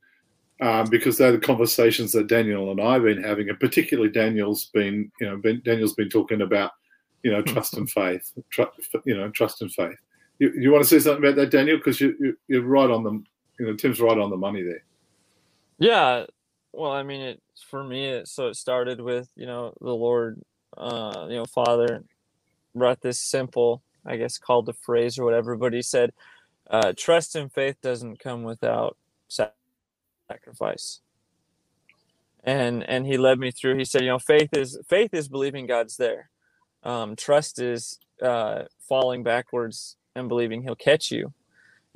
um, 0.60 0.88
because 0.88 1.18
they're 1.18 1.32
the 1.32 1.38
conversations 1.38 2.12
that 2.12 2.28
Daniel 2.28 2.70
and 2.70 2.80
I've 2.80 3.02
been 3.02 3.22
having, 3.22 3.48
and 3.48 3.60
particularly 3.60 4.10
Daniel's 4.10 4.66
been, 4.66 5.10
you 5.20 5.28
know, 5.28 5.36
been, 5.36 5.60
Daniel's 5.64 5.94
been 5.94 6.08
talking 6.08 6.42
about, 6.42 6.72
you 7.22 7.30
know, 7.30 7.42
trust 7.42 7.74
and 7.74 7.90
faith, 7.90 8.32
tr- 8.50 8.62
you 9.04 9.16
know, 9.16 9.30
trust 9.30 9.60
and 9.62 9.72
faith. 9.72 9.98
You, 10.38 10.52
you 10.56 10.70
want 10.70 10.84
to 10.84 10.88
say 10.88 10.98
something 10.98 11.24
about 11.24 11.36
that, 11.36 11.50
Daniel? 11.50 11.76
Because 11.76 12.00
you, 12.00 12.14
you, 12.20 12.38
you're 12.48 12.62
right 12.62 12.90
on 12.90 13.02
the, 13.02 13.22
you 13.58 13.66
know, 13.66 13.74
Tim's 13.74 14.00
right 14.00 14.18
on 14.18 14.30
the 14.30 14.36
money 14.36 14.62
there. 14.62 14.84
Yeah, 15.78 16.24
well, 16.72 16.92
I 16.92 17.02
mean, 17.02 17.20
it 17.20 17.42
for 17.68 17.82
me. 17.82 18.06
It, 18.06 18.28
so 18.28 18.48
it 18.48 18.56
started 18.56 19.00
with 19.00 19.28
you 19.36 19.46
know 19.46 19.74
the 19.80 19.94
Lord, 19.94 20.40
uh, 20.76 21.26
you 21.28 21.36
know, 21.36 21.46
Father, 21.46 22.04
wrote 22.74 23.00
this 23.00 23.20
simple, 23.20 23.82
I 24.04 24.16
guess, 24.16 24.38
called 24.38 24.66
the 24.66 24.72
phrase 24.72 25.18
or 25.18 25.24
whatever. 25.24 25.56
But 25.56 25.72
he 25.72 25.82
said, 25.82 26.12
uh, 26.70 26.92
"Trust 26.96 27.34
and 27.34 27.52
faith 27.52 27.76
doesn't 27.82 28.20
come 28.20 28.42
without 28.42 28.96
sacrifice." 29.28 29.65
And 32.44 32.82
and 32.84 33.06
he 33.06 33.16
led 33.16 33.38
me 33.38 33.50
through. 33.50 33.76
He 33.76 33.84
said, 33.84 34.02
you 34.02 34.08
know, 34.08 34.18
faith 34.18 34.50
is 34.56 34.78
faith 34.88 35.12
is 35.14 35.28
believing 35.28 35.66
God's 35.66 35.96
there. 35.96 36.30
Um, 36.82 37.16
trust 37.16 37.60
is 37.60 37.98
uh, 38.22 38.64
falling 38.88 39.22
backwards 39.22 39.96
and 40.14 40.28
believing 40.28 40.62
He'll 40.62 40.76
catch 40.76 41.10
you 41.10 41.32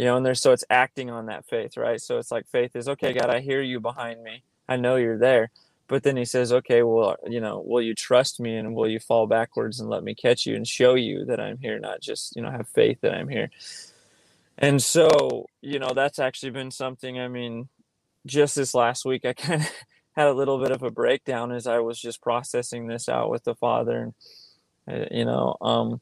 you 0.00 0.06
know 0.06 0.16
and 0.16 0.24
there's 0.24 0.40
so 0.40 0.52
it's 0.52 0.64
acting 0.70 1.10
on 1.10 1.26
that 1.26 1.44
faith 1.46 1.76
right? 1.76 2.00
So 2.00 2.16
it's 2.16 2.30
like 2.32 2.48
faith 2.48 2.74
is 2.74 2.88
okay 2.88 3.12
god 3.12 3.28
i 3.28 3.40
hear 3.40 3.60
you 3.60 3.80
behind 3.80 4.22
me. 4.22 4.42
I 4.66 4.76
know 4.76 4.96
you're 4.96 5.18
there. 5.18 5.50
But 5.88 6.04
then 6.04 6.16
he 6.16 6.24
says 6.24 6.54
okay 6.54 6.82
well 6.82 7.16
you 7.28 7.38
know 7.38 7.62
will 7.66 7.82
you 7.82 7.94
trust 7.94 8.40
me 8.40 8.56
and 8.56 8.74
will 8.74 8.88
you 8.88 8.98
fall 8.98 9.26
backwards 9.26 9.78
and 9.78 9.90
let 9.90 10.02
me 10.02 10.14
catch 10.14 10.46
you 10.46 10.56
and 10.56 10.66
show 10.66 10.94
you 10.94 11.26
that 11.26 11.38
i'm 11.38 11.58
here 11.58 11.78
not 11.78 12.00
just 12.00 12.34
you 12.34 12.40
know 12.40 12.50
have 12.50 12.66
faith 12.68 13.02
that 13.02 13.12
i'm 13.12 13.28
here? 13.28 13.50
And 14.56 14.82
so 14.82 15.46
you 15.60 15.78
know 15.78 15.92
that's 15.94 16.18
actually 16.18 16.52
been 16.52 16.70
something 16.70 17.18
i 17.20 17.28
mean 17.28 17.68
just 18.26 18.56
this 18.56 18.74
last 18.74 19.04
week 19.04 19.24
i 19.24 19.32
kind 19.32 19.62
of 19.62 19.70
had 20.16 20.26
a 20.26 20.34
little 20.34 20.60
bit 20.60 20.72
of 20.72 20.82
a 20.82 20.90
breakdown 20.90 21.52
as 21.52 21.66
i 21.66 21.78
was 21.78 22.00
just 22.00 22.20
processing 22.22 22.86
this 22.86 23.08
out 23.08 23.30
with 23.30 23.44
the 23.44 23.54
father 23.54 24.12
and 24.88 25.02
uh, 25.02 25.06
you 25.10 25.24
know 25.24 25.56
um 25.60 26.00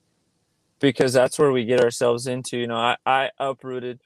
because 0.80 1.12
that's 1.12 1.38
where 1.38 1.52
we 1.52 1.64
get 1.64 1.80
ourselves 1.82 2.26
into. 2.26 2.56
You 2.56 2.66
know, 2.66 2.76
I, 2.76 2.96
I 3.04 3.30
uprooted 3.38 4.00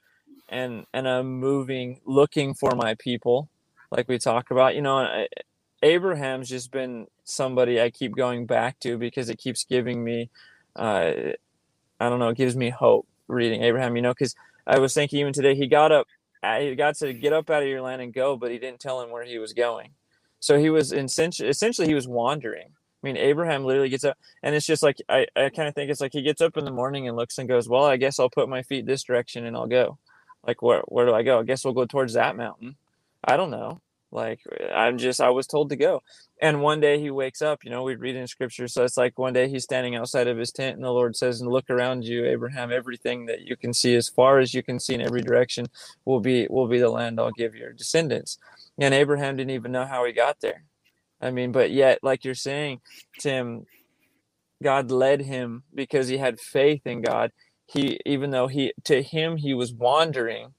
and 0.49 0.85
and 0.93 1.07
I'm 1.07 1.39
moving, 1.39 1.99
looking 2.05 2.53
for 2.53 2.71
my 2.75 2.95
people, 2.95 3.49
like 3.91 4.07
we 4.07 4.17
talk 4.17 4.51
about. 4.51 4.75
You 4.75 4.81
know, 4.81 4.97
I, 4.97 5.27
Abraham's 5.81 6.49
just 6.49 6.71
been 6.71 7.07
somebody 7.23 7.81
I 7.81 7.89
keep 7.89 8.15
going 8.15 8.45
back 8.45 8.79
to 8.81 8.97
because 8.97 9.29
it 9.29 9.37
keeps 9.37 9.63
giving 9.63 10.03
me, 10.03 10.29
uh, 10.75 11.11
I 11.99 12.09
don't 12.09 12.19
know, 12.19 12.29
it 12.29 12.37
gives 12.37 12.55
me 12.55 12.69
hope 12.69 13.07
reading 13.27 13.63
Abraham. 13.63 13.95
You 13.95 14.01
know, 14.01 14.11
because 14.13 14.35
I 14.65 14.79
was 14.79 14.93
thinking 14.93 15.19
even 15.19 15.33
today 15.33 15.55
he 15.55 15.67
got 15.67 15.91
up, 15.91 16.07
he 16.43 16.75
got 16.75 16.95
to 16.97 17.13
get 17.13 17.33
up 17.33 17.49
out 17.49 17.63
of 17.63 17.69
your 17.69 17.81
land 17.81 18.01
and 18.01 18.13
go, 18.13 18.37
but 18.37 18.51
he 18.51 18.59
didn't 18.59 18.79
tell 18.81 19.01
him 19.01 19.11
where 19.11 19.23
he 19.23 19.39
was 19.39 19.53
going. 19.53 19.91
So 20.39 20.59
he 20.59 20.69
was 20.69 20.91
essentially, 20.93 21.49
essentially 21.49 21.87
he 21.87 21.93
was 21.95 22.07
wandering 22.07 22.69
I 23.03 23.07
mean, 23.07 23.17
Abraham 23.17 23.65
literally 23.65 23.89
gets 23.89 24.05
up, 24.05 24.17
and 24.43 24.55
it's 24.55 24.65
just 24.65 24.81
like 24.81 24.97
I, 25.09 25.27
I 25.35 25.49
kind 25.49 25.67
of 25.67 25.75
think 25.75 25.91
it's 25.91 25.99
like 25.99 26.13
he 26.13 26.21
gets 26.21 26.41
up 26.41 26.55
in 26.55 26.63
the 26.63 26.71
morning 26.71 27.07
and 27.07 27.17
looks 27.17 27.37
and 27.37 27.49
goes, 27.49 27.67
"Well, 27.67 27.83
I 27.83 27.97
guess 27.97 28.17
I'll 28.17 28.29
put 28.29 28.47
my 28.47 28.63
feet 28.63 28.85
this 28.85 29.03
direction 29.03 29.45
and 29.45 29.57
I'll 29.57 29.67
go." 29.67 29.97
Like, 30.47 30.61
where 30.61 30.81
where 30.87 31.05
do 31.05 31.13
I 31.13 31.23
go? 31.23 31.39
I 31.39 31.43
guess 31.43 31.65
we'll 31.65 31.73
go 31.73 31.85
towards 31.85 32.13
that 32.13 32.37
mountain. 32.37 32.77
I 33.25 33.35
don't 33.37 33.51
know. 33.51 33.81
Like, 34.13 34.41
I'm 34.75 34.97
just 34.99 35.21
I 35.21 35.31
was 35.31 35.47
told 35.47 35.71
to 35.71 35.77
go. 35.77 36.03
And 36.41 36.61
one 36.61 36.81
day 36.81 36.99
he 36.99 37.11
wakes 37.11 37.41
up. 37.41 37.65
You 37.65 37.71
know, 37.71 37.83
we 37.83 37.95
read 37.95 38.15
in 38.17 38.27
scripture, 38.27 38.67
so 38.69 38.83
it's 38.85 38.97
like 38.97 39.19
one 39.19 39.33
day 39.33 39.49
he's 39.49 39.65
standing 39.65 39.95
outside 39.95 40.27
of 40.27 40.37
his 40.37 40.51
tent, 40.51 40.75
and 40.77 40.85
the 40.85 40.91
Lord 40.91 41.15
says, 41.17 41.41
"And 41.41 41.51
look 41.51 41.69
around 41.69 42.05
you, 42.05 42.25
Abraham. 42.25 42.71
Everything 42.71 43.27
that 43.27 43.41
you 43.41 43.57
can 43.57 43.73
see, 43.73 43.95
as 43.95 44.09
far 44.09 44.39
as 44.39 44.53
you 44.53 44.63
can 44.63 44.79
see 44.79 44.95
in 44.95 45.01
every 45.01 45.21
direction, 45.21 45.67
will 46.05 46.21
be 46.21 46.47
will 46.49 46.67
be 46.69 46.79
the 46.79 46.89
land 46.89 47.19
I'll 47.19 47.31
give 47.31 47.55
your 47.55 47.73
descendants." 47.73 48.37
And 48.79 48.93
Abraham 48.93 49.37
didn't 49.37 49.51
even 49.51 49.73
know 49.73 49.85
how 49.85 50.05
he 50.05 50.13
got 50.13 50.41
there 50.41 50.63
I 51.21 51.31
mean, 51.31 51.51
but 51.51 51.71
yet, 51.71 51.99
like 52.03 52.25
you're 52.25 52.35
saying, 52.35 52.81
Tim, 53.19 53.65
God 54.63 54.91
led 54.91 55.21
him 55.21 55.63
because 55.73 56.07
he 56.07 56.17
had 56.17 56.39
faith 56.39 56.85
in 56.85 57.01
God. 57.01 57.31
He, 57.67 57.99
even 58.05 58.31
though 58.31 58.47
he, 58.47 58.73
to 58.85 59.01
him, 59.01 59.37
he 59.37 59.53
was 59.53 59.73
wandering, 59.73 60.53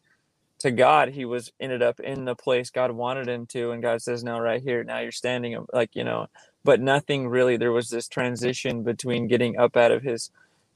to 0.64 0.71
God, 0.71 1.11
he 1.11 1.26
was 1.26 1.52
ended 1.61 1.83
up 1.83 2.00
in 2.00 2.25
the 2.25 2.35
place 2.35 2.71
God 2.71 2.90
wanted 2.90 3.28
him 3.28 3.44
to. 3.49 3.73
And 3.73 3.83
God 3.83 4.00
says, 4.00 4.25
now, 4.25 4.40
right 4.40 4.62
here, 4.62 4.83
now 4.83 5.00
you're 5.00 5.12
standing, 5.12 5.62
like, 5.75 5.94
you 5.94 6.04
know, 6.04 6.26
but 6.64 6.80
nothing 6.80 7.28
really, 7.28 7.59
there 7.59 7.71
was 7.71 7.90
this 7.90 8.09
transition 8.09 8.83
between 8.83 9.28
getting 9.28 9.59
up 9.59 9.76
out 9.76 9.92
of 9.92 10.02
his, 10.02 10.30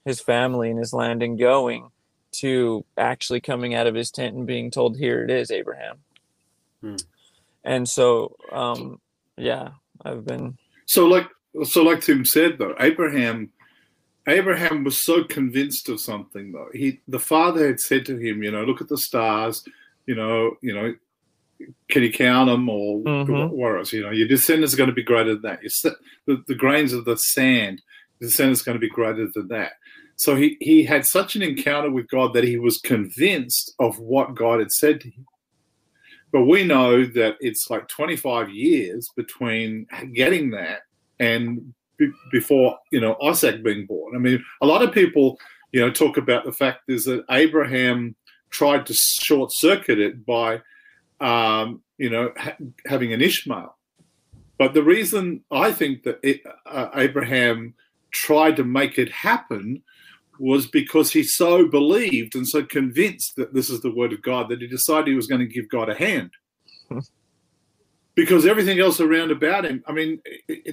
his 0.05 0.21
family 0.21 0.69
and 0.69 0.79
his 0.79 0.93
land 0.93 1.23
and 1.23 1.39
going 1.39 1.89
to 2.33 2.85
actually 2.99 3.41
coming 3.41 3.75
out 3.75 3.87
of 3.87 3.95
his 3.95 4.11
tent 4.11 4.37
and 4.37 4.47
being 4.47 4.71
told, 4.71 4.99
here 4.99 5.25
it 5.25 5.31
is, 5.31 5.51
Abraham. 5.51 5.97
Hmm. 6.83 6.97
And 7.65 7.89
so, 7.89 8.37
um, 8.53 9.01
yeah, 9.39 9.71
I've 10.05 10.27
been. 10.27 10.59
So 10.85 11.07
like 11.07 11.29
so 11.65 11.83
like 11.83 12.03
Tim 12.03 12.27
said 12.27 12.59
though, 12.59 12.75
Abraham 12.79 13.51
Abraham 14.29 14.85
was 14.85 15.03
so 15.03 15.25
convinced 15.25 15.89
of 15.89 15.99
something 15.99 16.53
though. 16.53 16.69
He 16.75 17.01
the 17.09 17.19
father 17.19 17.67
had 17.67 17.81
said 17.81 18.05
to 18.07 18.19
him, 18.19 18.43
you 18.43 18.51
know, 18.51 18.65
look 18.65 18.83
at 18.83 18.89
the 18.89 18.99
stars, 18.99 19.65
you 20.09 20.15
know, 20.15 20.57
you 20.63 20.75
know, 20.75 20.95
can 21.91 22.03
you 22.03 22.11
count 22.11 22.49
them 22.49 22.69
or 22.69 23.01
mm-hmm. 23.01 23.55
what 23.55 23.77
else? 23.77 23.93
You 23.93 24.03
know, 24.03 24.11
your 24.11 24.27
descendants 24.27 24.73
are 24.73 24.79
going 24.79 24.89
to 24.89 24.95
be 24.95 25.03
greater 25.03 25.35
than 25.35 25.43
that. 25.43 25.63
Your, 25.63 25.93
the, 26.27 26.43
the 26.49 26.55
grains 26.55 26.95
of 26.95 27.05
the 27.05 27.19
sand, 27.19 27.83
the 28.19 28.27
descendants 28.27 28.63
are 28.63 28.65
going 28.65 28.77
to 28.77 28.81
be 28.81 28.89
greater 28.89 29.29
than 29.35 29.49
that. 29.49 29.73
So 30.17 30.35
he, 30.35 30.57
he 30.61 30.83
had 30.83 31.05
such 31.05 31.37
an 31.37 31.43
encounter 31.43 31.91
with 31.91 32.09
God 32.09 32.33
that 32.33 32.43
he 32.43 32.59
was 32.59 32.79
convinced 32.79 33.75
of 33.79 33.99
what 33.99 34.35
God 34.35 34.61
had 34.61 34.73
said 34.73 35.01
to 35.03 35.11
him. 35.11 35.27
But 36.33 36.45
we 36.45 36.65
know 36.65 37.05
that 37.05 37.37
it's 37.41 37.69
like 37.69 37.87
25 37.89 38.49
years 38.51 39.11
between 39.15 39.87
getting 40.15 40.51
that 40.53 40.81
and 41.21 41.75
b- 41.99 42.13
before, 42.33 42.79
you 42.91 43.01
know, 43.01 43.17
Isaac 43.23 43.63
being 43.63 43.85
born. 43.85 44.17
I 44.17 44.19
mean, 44.19 44.43
a 44.63 44.67
lot 44.67 44.83
of 44.83 44.93
people, 44.93 45.39
you 45.73 45.81
know, 45.81 45.91
talk 45.91 46.17
about 46.17 46.47
the 46.47 46.53
fact 46.53 46.83
is 46.89 47.05
that 47.05 47.25
Abraham 47.31 48.17
tried 48.51 48.87
to 48.87 48.95
short 48.95 49.53
circuit 49.53 49.99
it 49.99 50.25
by, 50.25 50.61
um, 51.21 51.83
you 51.99 52.11
know, 52.11 52.33
ha- 52.37 52.57
having 52.87 53.13
an 53.13 53.21
Ishmael. 53.21 53.77
But 54.59 54.75
the 54.75 54.83
reason 54.83 55.45
I 55.51 55.73
think 55.73 56.03
that 56.03 56.19
it, 56.23 56.43
uh, 56.67 56.89
Abraham 56.95 57.75
tried 58.11 58.57
to 58.57 58.65
make 58.65 58.99
it 58.99 59.11
happen 59.11 59.83
was 60.41 60.67
because 60.67 61.13
he 61.13 61.23
so 61.23 61.67
believed 61.67 62.35
and 62.35 62.47
so 62.47 62.65
convinced 62.65 63.37
that 63.37 63.55
this 63.55 63.71
is 63.71 63.81
the 63.81 63.95
word 63.95 64.13
of 64.13 64.23
God 64.23 64.49
that 64.49 64.61
he 64.61 64.67
decided 64.67 65.09
he 65.09 65.15
was 65.15 65.27
going 65.27 65.41
to 65.41 65.47
give 65.47 65.69
God 65.69 65.89
a 65.89 65.95
hand. 65.95 66.31
because 68.15 68.47
everything 68.47 68.81
else 68.81 69.01
around 69.01 69.31
about 69.31 69.65
him, 69.65 69.83
I 69.87 69.93
mean, 69.93 70.21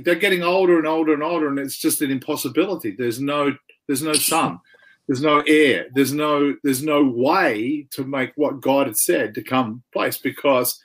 they're 0.02 0.16
getting 0.16 0.44
older 0.44 0.78
and 0.78 0.88
older 0.88 1.14
and 1.14 1.24
older, 1.24 1.48
and 1.48 1.60
it's 1.60 1.78
just 1.78 2.02
an 2.02 2.10
impossibility. 2.10 2.96
There's 2.98 3.20
no, 3.20 3.56
there's 3.88 4.02
no 4.02 4.14
son, 4.14 4.60
there's 5.08 5.22
no 5.22 5.44
heir, 5.48 5.88
there's 5.94 6.14
no, 6.14 6.56
there's 6.64 6.84
no 6.84 7.04
way 7.04 7.88
to 7.92 8.04
make 8.04 8.32
what 8.36 8.62
God 8.62 8.88
had 8.88 8.98
said 8.98 9.36
to 9.36 9.44
come 9.44 9.84
place 9.94 10.18
because, 10.18 10.82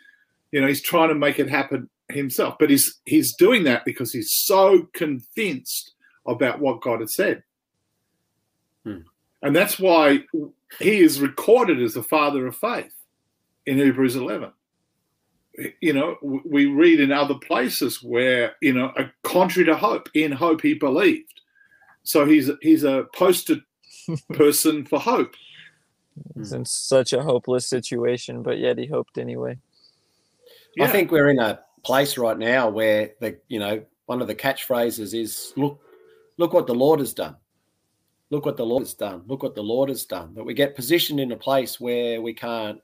you 0.53 0.61
know, 0.61 0.67
he's 0.67 0.83
trying 0.83 1.09
to 1.09 1.15
make 1.15 1.39
it 1.39 1.49
happen 1.49 1.89
himself. 2.13 2.57
But 2.59 2.71
he's 2.71 3.01
he's 3.07 3.35
doing 3.35 3.65
that 3.65 3.85
because 3.85 4.13
he's 4.13 4.33
so 4.33 4.89
convinced 4.93 5.95
about 6.27 6.61
what 6.61 6.81
God 6.81 7.01
had 7.01 7.11
said. 7.11 7.43
Hmm. 8.85 9.01
And 9.43 9.57
that's 9.57 9.79
why 9.79 10.25
he 10.79 11.01
is 11.01 11.21
recorded 11.21 11.81
as 11.81 11.95
the 11.95 12.03
father 12.03 12.47
of 12.47 12.57
faith 12.57 12.93
in 13.67 13.79
Hebrews 13.79 14.17
11. 14.17 14.53
You 15.81 15.93
know, 15.93 16.17
we 16.23 16.67
read 16.67 17.01
in 17.01 17.11
other 17.11 17.35
places 17.35 18.03
where, 18.03 18.55
you 18.61 18.73
know, 18.73 18.93
a 18.97 19.11
contrary 19.23 19.67
to 19.67 19.77
hope, 19.77 20.09
in 20.15 20.33
hope 20.33 20.63
he 20.63 20.75
believed. 20.75 21.41
So 22.03 22.25
he's 22.25 22.51
he's 22.63 22.85
a 22.85 23.07
poster 23.15 23.57
person 24.33 24.85
for 24.85 24.99
hope. 24.99 25.35
He's 26.37 26.53
in 26.53 26.65
such 26.65 27.13
a 27.13 27.23
hopeless 27.23 27.67
situation, 27.67 28.43
but 28.43 28.59
yet 28.59 28.79
he 28.79 28.87
hoped 28.87 29.19
anyway. 29.19 29.59
Yeah. 30.77 30.85
I 30.85 30.89
think 30.89 31.11
we're 31.11 31.31
in 31.31 31.39
a 31.39 31.61
place 31.83 32.19
right 32.19 32.39
now 32.39 32.69
where 32.69 33.13
the 33.21 33.39
you 33.49 33.59
know 33.59 33.83
one 34.07 34.21
of 34.21 34.29
the 34.29 34.35
catchphrases 34.35 35.19
is 35.19 35.53
look 35.57 35.81
look 36.37 36.53
what 36.53 36.67
the 36.67 36.75
Lord 36.75 37.01
has 37.01 37.15
done 37.15 37.37
look 38.31 38.47
what 38.47 38.57
the 38.57 38.67
Lord 38.67 38.83
has 38.83 38.95
done. 38.95 39.23
Look 39.27 39.43
what 39.43 39.55
the 39.55 39.63
Lord 39.63 39.89
has 39.89 40.05
done. 40.05 40.31
But 40.35 40.47
we 40.47 40.55
get 40.55 40.77
positioned 40.77 41.21
in 41.21 41.33
a 41.33 41.37
place 41.37 41.79
where 41.79 42.23
we 42.23 42.33
can't 42.33 42.81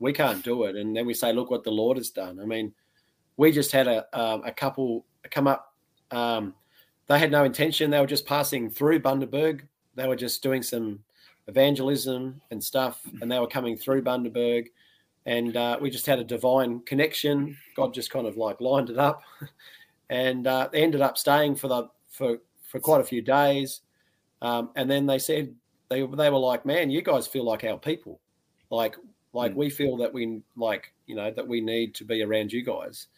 we 0.00 0.12
can't 0.12 0.44
do 0.44 0.64
it, 0.64 0.76
and 0.76 0.94
then 0.94 1.06
we 1.06 1.14
say, 1.14 1.32
look 1.32 1.50
what 1.50 1.64
the 1.64 1.72
Lord 1.72 1.96
has 1.96 2.10
done. 2.10 2.38
I 2.40 2.44
mean, 2.44 2.72
we 3.36 3.50
just 3.50 3.72
had 3.72 3.88
a 3.88 4.06
um, 4.18 4.42
a 4.44 4.52
couple 4.52 5.06
come 5.30 5.46
up. 5.46 5.74
Um, 6.10 6.54
they 7.06 7.18
had 7.18 7.30
no 7.30 7.44
intention. 7.44 7.90
They 7.90 8.00
were 8.00 8.06
just 8.06 8.26
passing 8.26 8.70
through 8.70 9.00
Bundaberg. 9.00 9.62
They 9.98 10.08
were 10.08 10.16
just 10.16 10.42
doing 10.42 10.62
some 10.62 11.04
evangelism 11.48 12.40
and 12.50 12.62
stuff, 12.62 13.02
and 13.20 13.30
they 13.30 13.38
were 13.40 13.48
coming 13.48 13.76
through 13.76 14.02
Bundaberg. 14.04 14.68
And 15.26 15.56
uh, 15.56 15.78
we 15.80 15.90
just 15.90 16.06
had 16.06 16.18
a 16.20 16.24
divine 16.24 16.80
connection. 16.82 17.56
God 17.76 17.92
just 17.92 18.10
kind 18.10 18.26
of 18.26 18.36
like 18.38 18.60
lined 18.62 18.90
it 18.90 18.98
up, 18.98 19.22
and 20.10 20.46
uh, 20.46 20.68
they 20.72 20.82
ended 20.82 21.02
up 21.02 21.18
staying 21.18 21.56
for 21.56 21.68
the 21.68 21.88
for 22.08 22.38
for 22.70 22.80
quite 22.80 23.00
a 23.00 23.04
few 23.04 23.22
days 23.22 23.82
Um, 24.42 24.70
and 24.76 24.90
then 24.90 25.06
they 25.06 25.18
said 25.18 25.54
they 25.90 26.00
they 26.02 26.30
were 26.30 26.38
like, 26.38 26.64
"Man, 26.66 26.90
you 26.90 27.02
guys 27.02 27.26
feel 27.28 27.44
like 27.44 27.64
our 27.64 27.78
people, 27.78 28.20
like 28.70 28.96
like 29.34 29.52
Mm. 29.52 29.56
we 29.56 29.70
feel 29.70 29.96
that 29.98 30.12
we 30.14 30.42
like 30.56 30.92
you 31.06 31.16
know 31.16 31.30
that 31.32 31.48
we 31.48 31.60
need 31.60 31.94
to 31.96 32.04
be 32.04 32.22
around 32.22 32.52
you 32.52 32.62
guys." 32.62 33.08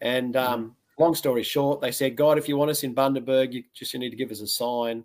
And 0.00 0.34
Mm. 0.34 0.42
um, 0.48 0.76
long 0.98 1.14
story 1.14 1.42
short, 1.44 1.80
they 1.80 1.92
said, 1.92 2.16
"God, 2.16 2.38
if 2.38 2.48
you 2.48 2.56
want 2.58 2.70
us 2.70 2.84
in 2.84 2.94
Bundaberg, 2.94 3.52
you 3.52 3.64
just 3.74 3.92
you 3.94 4.00
need 4.00 4.10
to 4.10 4.16
give 4.16 4.30
us 4.32 4.40
a 4.42 4.46
sign." 4.48 5.04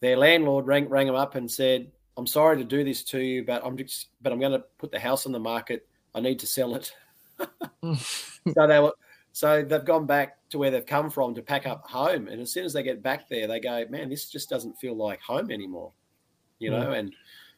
Their 0.00 0.16
landlord 0.16 0.66
rang 0.66 0.88
rang 0.88 1.06
them 1.06 1.16
up 1.16 1.34
and 1.34 1.50
said, 1.50 1.90
"I'm 2.16 2.26
sorry 2.26 2.56
to 2.58 2.64
do 2.64 2.84
this 2.84 3.02
to 3.04 3.20
you, 3.20 3.44
but 3.44 3.64
I'm 3.64 3.76
just 3.76 4.08
but 4.22 4.32
I'm 4.32 4.40
going 4.40 4.52
to 4.52 4.64
put 4.78 4.90
the 4.90 4.98
house 4.98 5.26
on 5.26 5.32
the 5.32 5.38
market. 5.38 5.86
I 6.14 6.20
need 6.20 6.38
to 6.40 6.46
sell 6.46 6.74
it." 6.74 6.92
so 7.96 8.66
they 8.66 8.80
were 8.80 8.92
so 9.32 9.62
they've 9.62 9.84
gone 9.84 10.06
back 10.06 10.38
to 10.50 10.58
where 10.58 10.70
they've 10.70 10.86
come 10.86 11.10
from 11.10 11.34
to 11.34 11.42
pack 11.42 11.66
up 11.66 11.86
home. 11.88 12.28
And 12.28 12.40
as 12.40 12.52
soon 12.52 12.64
as 12.64 12.72
they 12.72 12.82
get 12.82 13.02
back 13.02 13.28
there 13.28 13.46
they 13.46 13.60
go 13.60 13.84
man 13.88 14.08
this 14.08 14.28
just 14.28 14.50
doesn't 14.50 14.76
feel 14.78 14.96
like 14.96 15.20
home 15.20 15.52
anymore 15.52 15.92
you 16.58 16.70
know? 16.70 16.92
And 16.92 17.14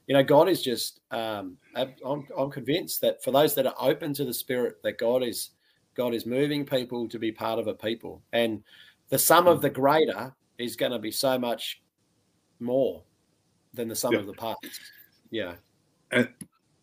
you 0.06 0.14
know 0.14 0.22
god 0.22 0.48
is 0.48 0.62
just 0.62 1.00
um 1.10 1.56
I'm, 1.74 2.26
I'm 2.36 2.50
convinced 2.50 3.00
that 3.02 3.22
for 3.22 3.30
those 3.30 3.54
that 3.54 3.66
are 3.66 3.74
open 3.78 4.12
to 4.14 4.24
the 4.24 4.34
spirit 4.34 4.82
that 4.82 4.98
god 4.98 5.22
is 5.22 5.50
god 5.94 6.14
is 6.14 6.26
moving 6.26 6.64
people 6.64 7.08
to 7.08 7.18
be 7.18 7.32
part 7.32 7.58
of 7.58 7.66
a 7.66 7.74
people. 7.74 8.22
And 8.32 8.62
the 9.08 9.18
sum 9.18 9.46
of 9.46 9.60
the 9.60 9.70
greater 9.70 10.34
is 10.58 10.76
going 10.76 10.92
to 10.92 10.98
be 10.98 11.10
so 11.10 11.38
much 11.38 11.82
more 12.60 13.02
than 13.74 13.88
the 13.88 13.94
sum 13.96 14.12
Yeah. 14.12 14.20
of 14.20 14.26
the 14.26 14.32
parts 14.34 14.80
yeah 15.30 15.54
and 16.10 16.28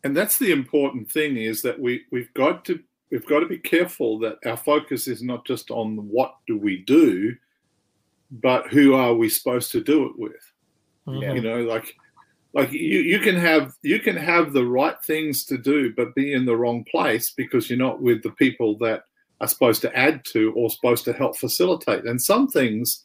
and 0.03 0.15
that's 0.15 0.37
the 0.37 0.51
important 0.51 1.11
thing 1.11 1.37
is 1.37 1.61
that 1.63 1.79
we 1.79 2.03
we've 2.11 2.33
got 2.33 2.63
to 2.65 2.79
we've 3.11 3.25
got 3.25 3.39
to 3.39 3.45
be 3.47 3.57
careful 3.57 4.19
that 4.19 4.37
our 4.45 4.57
focus 4.57 5.07
is 5.07 5.21
not 5.21 5.45
just 5.45 5.69
on 5.71 5.97
what 6.09 6.35
do 6.47 6.57
we 6.57 6.77
do 6.83 7.35
but 8.31 8.67
who 8.67 8.93
are 8.93 9.13
we 9.13 9.29
supposed 9.29 9.71
to 9.71 9.81
do 9.81 10.05
it 10.05 10.13
with 10.17 10.53
Yeah. 11.07 11.33
you 11.33 11.41
know 11.41 11.61
like 11.61 11.95
like 12.53 12.71
you, 12.71 12.99
you 12.99 13.19
can 13.19 13.35
have 13.35 13.73
you 13.83 13.99
can 13.99 14.15
have 14.15 14.53
the 14.53 14.65
right 14.65 14.95
things 15.03 15.45
to 15.45 15.57
do 15.57 15.93
but 15.95 16.15
be 16.15 16.33
in 16.33 16.45
the 16.45 16.55
wrong 16.55 16.83
place 16.85 17.31
because 17.31 17.69
you're 17.69 17.77
not 17.77 18.01
with 18.01 18.23
the 18.23 18.31
people 18.31 18.77
that 18.79 19.03
are 19.41 19.47
supposed 19.47 19.81
to 19.81 19.95
add 19.95 20.23
to 20.25 20.51
or 20.55 20.69
supposed 20.69 21.05
to 21.05 21.13
help 21.13 21.37
facilitate 21.37 22.05
and 22.05 22.21
some 22.21 22.47
things 22.47 23.03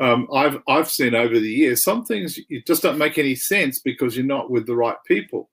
um, 0.00 0.28
I've 0.34 0.58
I've 0.68 0.90
seen 0.90 1.14
over 1.14 1.38
the 1.38 1.48
years 1.48 1.84
some 1.84 2.04
things 2.04 2.38
you 2.48 2.62
just 2.62 2.82
don't 2.82 2.98
make 2.98 3.16
any 3.18 3.34
sense 3.34 3.80
because 3.80 4.16
you're 4.16 4.26
not 4.26 4.50
with 4.50 4.66
the 4.66 4.74
right 4.76 4.96
people 5.06 5.48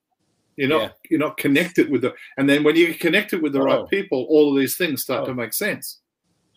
you're 0.56 0.68
not 0.68 0.82
Yeah. 0.82 0.88
you're 1.10 1.20
not 1.20 1.36
connected 1.36 1.90
with 1.90 2.02
the 2.02 2.14
and 2.36 2.48
then 2.50 2.64
when 2.64 2.74
you're 2.76 2.94
connected 2.94 3.40
with 3.42 3.52
the 3.52 3.60
Oh. 3.60 3.64
right 3.64 3.88
people 3.88 4.26
all 4.28 4.52
of 4.52 4.58
these 4.60 4.76
things 4.76 5.02
start 5.02 5.22
Oh. 5.22 5.26
to 5.26 5.34
make 5.34 5.52
sense 5.54 6.00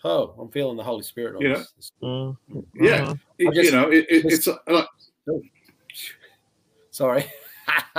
oh 0.04 0.34
i'm 0.40 0.50
feeling 0.50 0.78
the 0.78 0.84
holy 0.84 1.04
spirit 1.04 1.36
on 1.36 1.42
You 1.42 1.50
know, 1.50 1.64
this 1.78 1.92
Mm. 2.02 2.38
Yeah. 2.76 3.06
Mhm. 3.06 3.20
It- 3.38 3.54
just- 3.54 3.66
you 3.66 3.72
know 3.72 3.90
it, 3.92 4.06
it, 4.10 4.22
just- 4.24 4.48
it's 4.48 4.48
uh, 4.48 4.58
like 4.68 4.88
Sorry. 6.92 7.26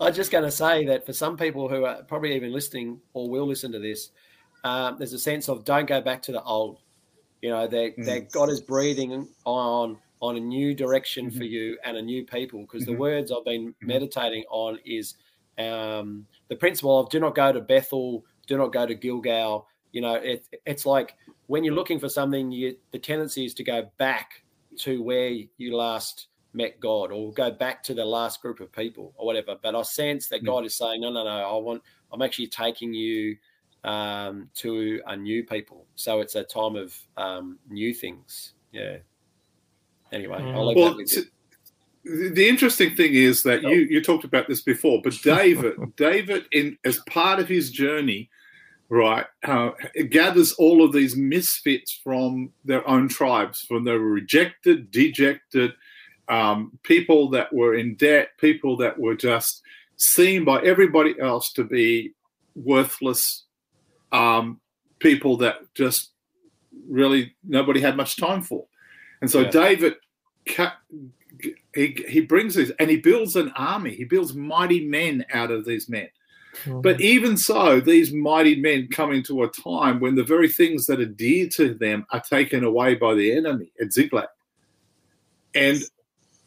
I'm 0.00 0.14
just 0.14 0.30
going 0.30 0.44
to 0.44 0.50
say 0.50 0.86
that 0.86 1.04
for 1.04 1.12
some 1.12 1.36
people 1.36 1.68
who 1.68 1.84
are 1.84 2.02
probably 2.04 2.34
even 2.36 2.52
listening 2.52 3.00
or 3.12 3.28
will 3.28 3.46
listen 3.46 3.72
to 3.72 3.78
this, 3.78 4.10
um, 4.64 4.96
there's 4.98 5.12
a 5.12 5.18
sense 5.18 5.48
of 5.48 5.64
don't 5.64 5.86
go 5.86 6.00
back 6.00 6.22
to 6.22 6.32
the 6.32 6.42
old. 6.42 6.78
You 7.42 7.50
know, 7.50 7.66
that 7.66 7.96
Mm. 7.98 8.04
that 8.04 8.32
God 8.32 8.50
is 8.50 8.60
breathing 8.60 9.28
on 9.44 9.98
on 10.20 10.36
a 10.36 10.40
new 10.40 10.74
direction 10.74 11.30
for 11.30 11.44
Mhm. 11.44 11.50
you 11.50 11.78
and 11.84 11.96
a 11.96 12.02
new 12.02 12.24
people. 12.26 12.60
Because 12.62 12.84
the 12.84 12.92
Mhm. 12.92 12.98
words 12.98 13.30
I've 13.30 13.44
been 13.44 13.68
Mhm. 13.74 13.86
meditating 13.86 14.44
on 14.50 14.78
is 14.84 15.14
um, 15.58 16.26
the 16.48 16.54
principle 16.56 17.00
of 17.00 17.10
do 17.10 17.18
not 17.18 17.34
go 17.34 17.52
to 17.52 17.60
Bethel, 17.60 18.24
do 18.46 18.56
not 18.56 18.72
go 18.72 18.86
to 18.86 18.94
Gilgal. 18.94 19.66
You 19.90 20.00
know, 20.02 20.14
it, 20.14 20.46
it's 20.66 20.86
like 20.86 21.16
when 21.48 21.64
you're 21.64 21.74
looking 21.74 21.98
for 21.98 22.08
something, 22.08 22.52
you, 22.52 22.76
the 22.92 22.98
tendency 22.98 23.44
is 23.44 23.54
to 23.54 23.64
go 23.64 23.90
back 23.98 24.44
to 24.78 25.02
where 25.02 25.30
you 25.56 25.76
last 25.76 26.28
met 26.52 26.78
God 26.78 27.10
or 27.10 27.32
go 27.32 27.50
back 27.50 27.82
to 27.84 27.94
the 27.94 28.04
last 28.04 28.40
group 28.40 28.60
of 28.60 28.70
people 28.72 29.14
or 29.16 29.26
whatever. 29.26 29.56
But 29.60 29.74
I 29.74 29.82
sense 29.82 30.28
that 30.28 30.42
Mm. 30.42 30.46
God 30.46 30.64
is 30.64 30.76
saying, 30.76 31.00
no, 31.00 31.10
no, 31.10 31.24
no, 31.24 31.30
I 31.30 31.56
want, 31.56 31.82
I'm 32.12 32.22
actually 32.22 32.46
taking 32.48 32.94
you 32.94 33.36
um, 33.84 34.50
to 34.56 35.00
a 35.06 35.16
new 35.16 35.44
people. 35.44 35.86
So 35.94 36.20
it's 36.20 36.34
a 36.34 36.44
time 36.44 36.76
of 36.76 36.94
um, 37.16 37.58
new 37.68 37.94
things. 37.94 38.54
Yeah. 38.72 38.98
Anyway, 40.12 40.38
I'll 40.38 40.66
leave 40.66 40.76
well 40.76 40.90
that 40.90 40.96
with 40.96 41.12
you. 41.12 41.22
t- 41.22 41.28
the 42.04 42.30
the 42.30 42.48
interesting 42.48 42.94
thing 42.94 43.14
is 43.14 43.42
that 43.42 43.62
you 43.62 43.86
you 43.90 44.02
talked 44.02 44.24
about 44.24 44.48
this 44.48 44.62
before 44.62 45.00
but 45.02 45.14
david 45.22 45.74
david 45.96 46.44
in 46.52 46.78
as 46.84 46.98
part 47.10 47.38
of 47.38 47.48
his 47.48 47.70
journey 47.70 48.30
right 48.88 49.26
uh, 49.44 49.70
gathers 50.08 50.52
all 50.52 50.82
of 50.82 50.92
these 50.92 51.16
misfits 51.16 52.00
from 52.02 52.50
their 52.64 52.86
own 52.88 53.08
tribes 53.08 53.60
from 53.60 53.84
they 53.84 53.92
were 53.92 53.98
rejected 53.98 54.90
dejected 54.90 55.72
um, 56.28 56.78
people 56.82 57.30
that 57.30 57.52
were 57.52 57.74
in 57.74 57.94
debt 57.96 58.28
people 58.38 58.76
that 58.76 58.98
were 58.98 59.14
just 59.14 59.62
seen 59.96 60.44
by 60.44 60.60
everybody 60.62 61.14
else 61.20 61.52
to 61.52 61.64
be 61.64 62.12
worthless 62.54 63.44
um, 64.12 64.60
people 64.98 65.36
that 65.38 65.56
just 65.74 66.10
really 66.88 67.34
nobody 67.44 67.80
had 67.80 67.96
much 67.96 68.16
time 68.16 68.42
for. 68.42 68.66
And 69.20 69.30
so 69.30 69.40
Yeah. 69.40 69.50
david 69.50 69.96
he, 71.74 72.04
he 72.08 72.20
brings 72.20 72.54
this 72.54 72.72
and 72.78 72.90
he 72.90 72.96
builds 72.96 73.36
an 73.36 73.52
army. 73.56 73.94
He 73.94 74.04
builds 74.04 74.34
mighty 74.34 74.86
men 74.86 75.24
out 75.32 75.50
of 75.50 75.64
these 75.64 75.88
men. 75.88 76.08
But 76.66 77.00
even 77.00 77.36
so 77.36 77.78
these 77.78 78.12
mighty 78.12 78.56
men 78.56 78.88
come 78.88 79.12
into 79.12 79.44
a 79.44 79.48
time 79.48 80.00
when 80.00 80.16
the 80.16 80.24
very 80.24 80.48
things 80.48 80.86
that 80.86 81.00
are 81.00 81.06
dear 81.06 81.48
to 81.50 81.74
them 81.74 82.04
are 82.10 82.20
taken 82.20 82.64
away 82.64 82.94
by 82.94 83.14
the 83.14 83.32
enemy 83.32 83.70
at 83.80 83.92
ziklag. 83.92 84.26
And 85.54 85.82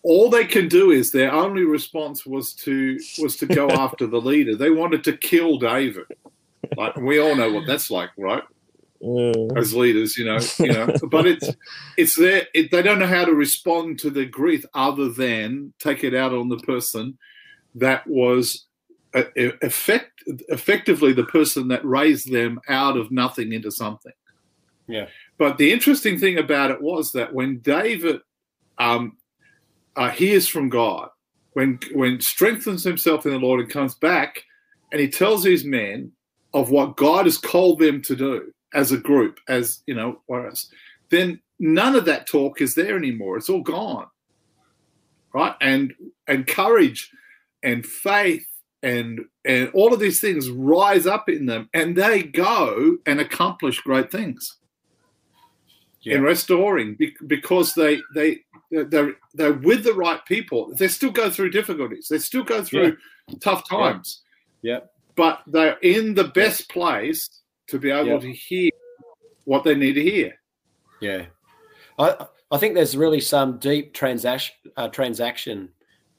all 0.03 0.29
they 0.29 0.45
can 0.45 0.67
do 0.67 0.91
is 0.91 1.11
their 1.11 1.31
only 1.31 1.63
response 1.63 2.25
was 2.25 2.53
to 2.55 2.97
was 3.21 3.37
to 3.37 3.45
go 3.45 3.69
after 3.77 4.05
the 4.05 4.19
leader. 4.19 4.55
They 4.55 4.71
wanted 4.71 5.03
to 5.05 5.15
kill 5.15 5.57
david 5.57 6.07
like 6.77 6.95
we 6.97 7.19
all 7.19 7.35
know 7.35 7.51
what 7.51 7.67
that's 7.67 7.91
like 7.91 8.09
right 8.17 8.43
Mm. 9.03 9.57
as 9.57 9.73
leaders, 9.73 10.15
you 10.15 10.25
know, 10.25 10.37
you 10.59 10.73
know. 10.73 10.93
But 11.09 11.25
it's 11.25 11.49
it's 11.97 12.15
there. 12.15 12.45
It, 12.53 12.69
they 12.69 12.83
don't 12.83 12.99
know 12.99 13.07
how 13.07 13.25
to 13.25 13.33
respond 13.33 13.97
to 13.99 14.11
the 14.11 14.25
grief 14.25 14.63
other 14.75 15.09
than 15.09 15.73
take 15.79 16.03
it 16.03 16.13
out 16.13 16.33
on 16.33 16.49
the 16.49 16.57
person 16.57 17.17
that 17.73 18.05
was 18.05 18.67
uh, 19.15 19.23
effect 19.35 20.23
effectively 20.27 21.13
the 21.13 21.23
person 21.23 21.67
that 21.69 21.83
raised 21.83 22.31
them 22.31 22.61
out 22.69 22.95
of 22.95 23.11
nothing 23.11 23.53
into 23.53 23.71
something. 23.71 24.13
Yeah. 24.87 25.07
But 25.39 25.57
the 25.57 25.71
interesting 25.71 26.19
thing 26.19 26.37
about 26.37 26.69
it 26.69 26.81
was 26.81 27.11
that 27.13 27.33
when 27.33 27.57
David 27.59 28.21
um, 28.77 29.17
uh, 29.95 30.11
hears 30.11 30.47
from 30.47 30.69
God, 30.69 31.09
when 31.53 31.79
when 31.93 32.21
strengthens 32.21 32.83
himself 32.83 33.25
in 33.25 33.31
the 33.31 33.39
Lord 33.39 33.61
and 33.61 33.69
comes 33.69 33.95
back, 33.95 34.43
and 34.91 35.01
he 35.01 35.09
tells 35.09 35.43
his 35.43 35.65
men 35.65 36.11
of 36.53 36.69
what 36.69 36.97
God 36.97 37.25
has 37.25 37.37
called 37.37 37.79
them 37.79 38.01
to 38.03 38.15
do 38.15 38.53
as 38.73 38.91
a 38.91 38.97
group, 38.97 39.39
as 39.47 39.81
you 39.87 39.95
know, 39.95 40.21
whereas 40.27 40.67
then 41.09 41.39
none 41.59 41.95
of 41.95 42.05
that 42.05 42.27
talk 42.27 42.61
is 42.61 42.75
there 42.75 42.95
anymore. 42.97 43.37
It's 43.37 43.49
all 43.49 43.61
gone, 43.61 44.07
right? 45.33 45.55
And 45.61 45.93
and 46.27 46.47
courage 46.47 47.11
and 47.63 47.85
faith 47.85 48.45
and 48.83 49.21
and 49.45 49.69
all 49.73 49.93
of 49.93 49.99
these 49.99 50.19
things 50.19 50.49
rise 50.49 51.05
up 51.05 51.29
in 51.29 51.45
them, 51.45 51.69
and 51.73 51.95
they 51.95 52.23
go 52.23 52.97
and 53.05 53.19
accomplish 53.19 53.79
great 53.81 54.11
things 54.11 54.57
Yeah. 56.01 56.15
in 56.15 56.23
restoring 56.23 56.97
because 57.27 57.73
they 57.75 58.01
they 58.15 58.39
they're 58.71 59.15
they're 59.33 59.53
with 59.53 59.83
the 59.83 59.93
right 59.93 60.23
people. 60.25 60.73
They 60.75 60.87
still 60.87 61.11
go 61.11 61.29
through 61.29 61.51
difficulties. 61.51 62.07
They 62.09 62.17
still 62.19 62.43
go 62.43 62.63
through 62.63 62.97
tough 63.39 63.67
times. 63.69 64.21
Yeah. 64.63 64.79
But 65.15 65.41
they're 65.47 65.77
in 65.81 66.13
the 66.13 66.25
best 66.25 66.69
place 66.69 67.41
to 67.67 67.79
be 67.79 67.89
able 67.91 68.07
Yeah. 68.13 68.19
to 68.19 68.31
hear 68.31 68.71
what 69.45 69.63
they 69.63 69.75
need 69.75 69.93
to 69.93 70.03
hear. 70.03 70.39
Yeah, 71.01 71.25
I 71.97 72.27
I 72.51 72.57
think 72.57 72.75
there's 72.75 72.95
really 72.97 73.21
some 73.21 73.57
deep 73.59 73.93
transaction 73.93 74.55
uh, 74.77 74.87
transaction. 74.89 75.69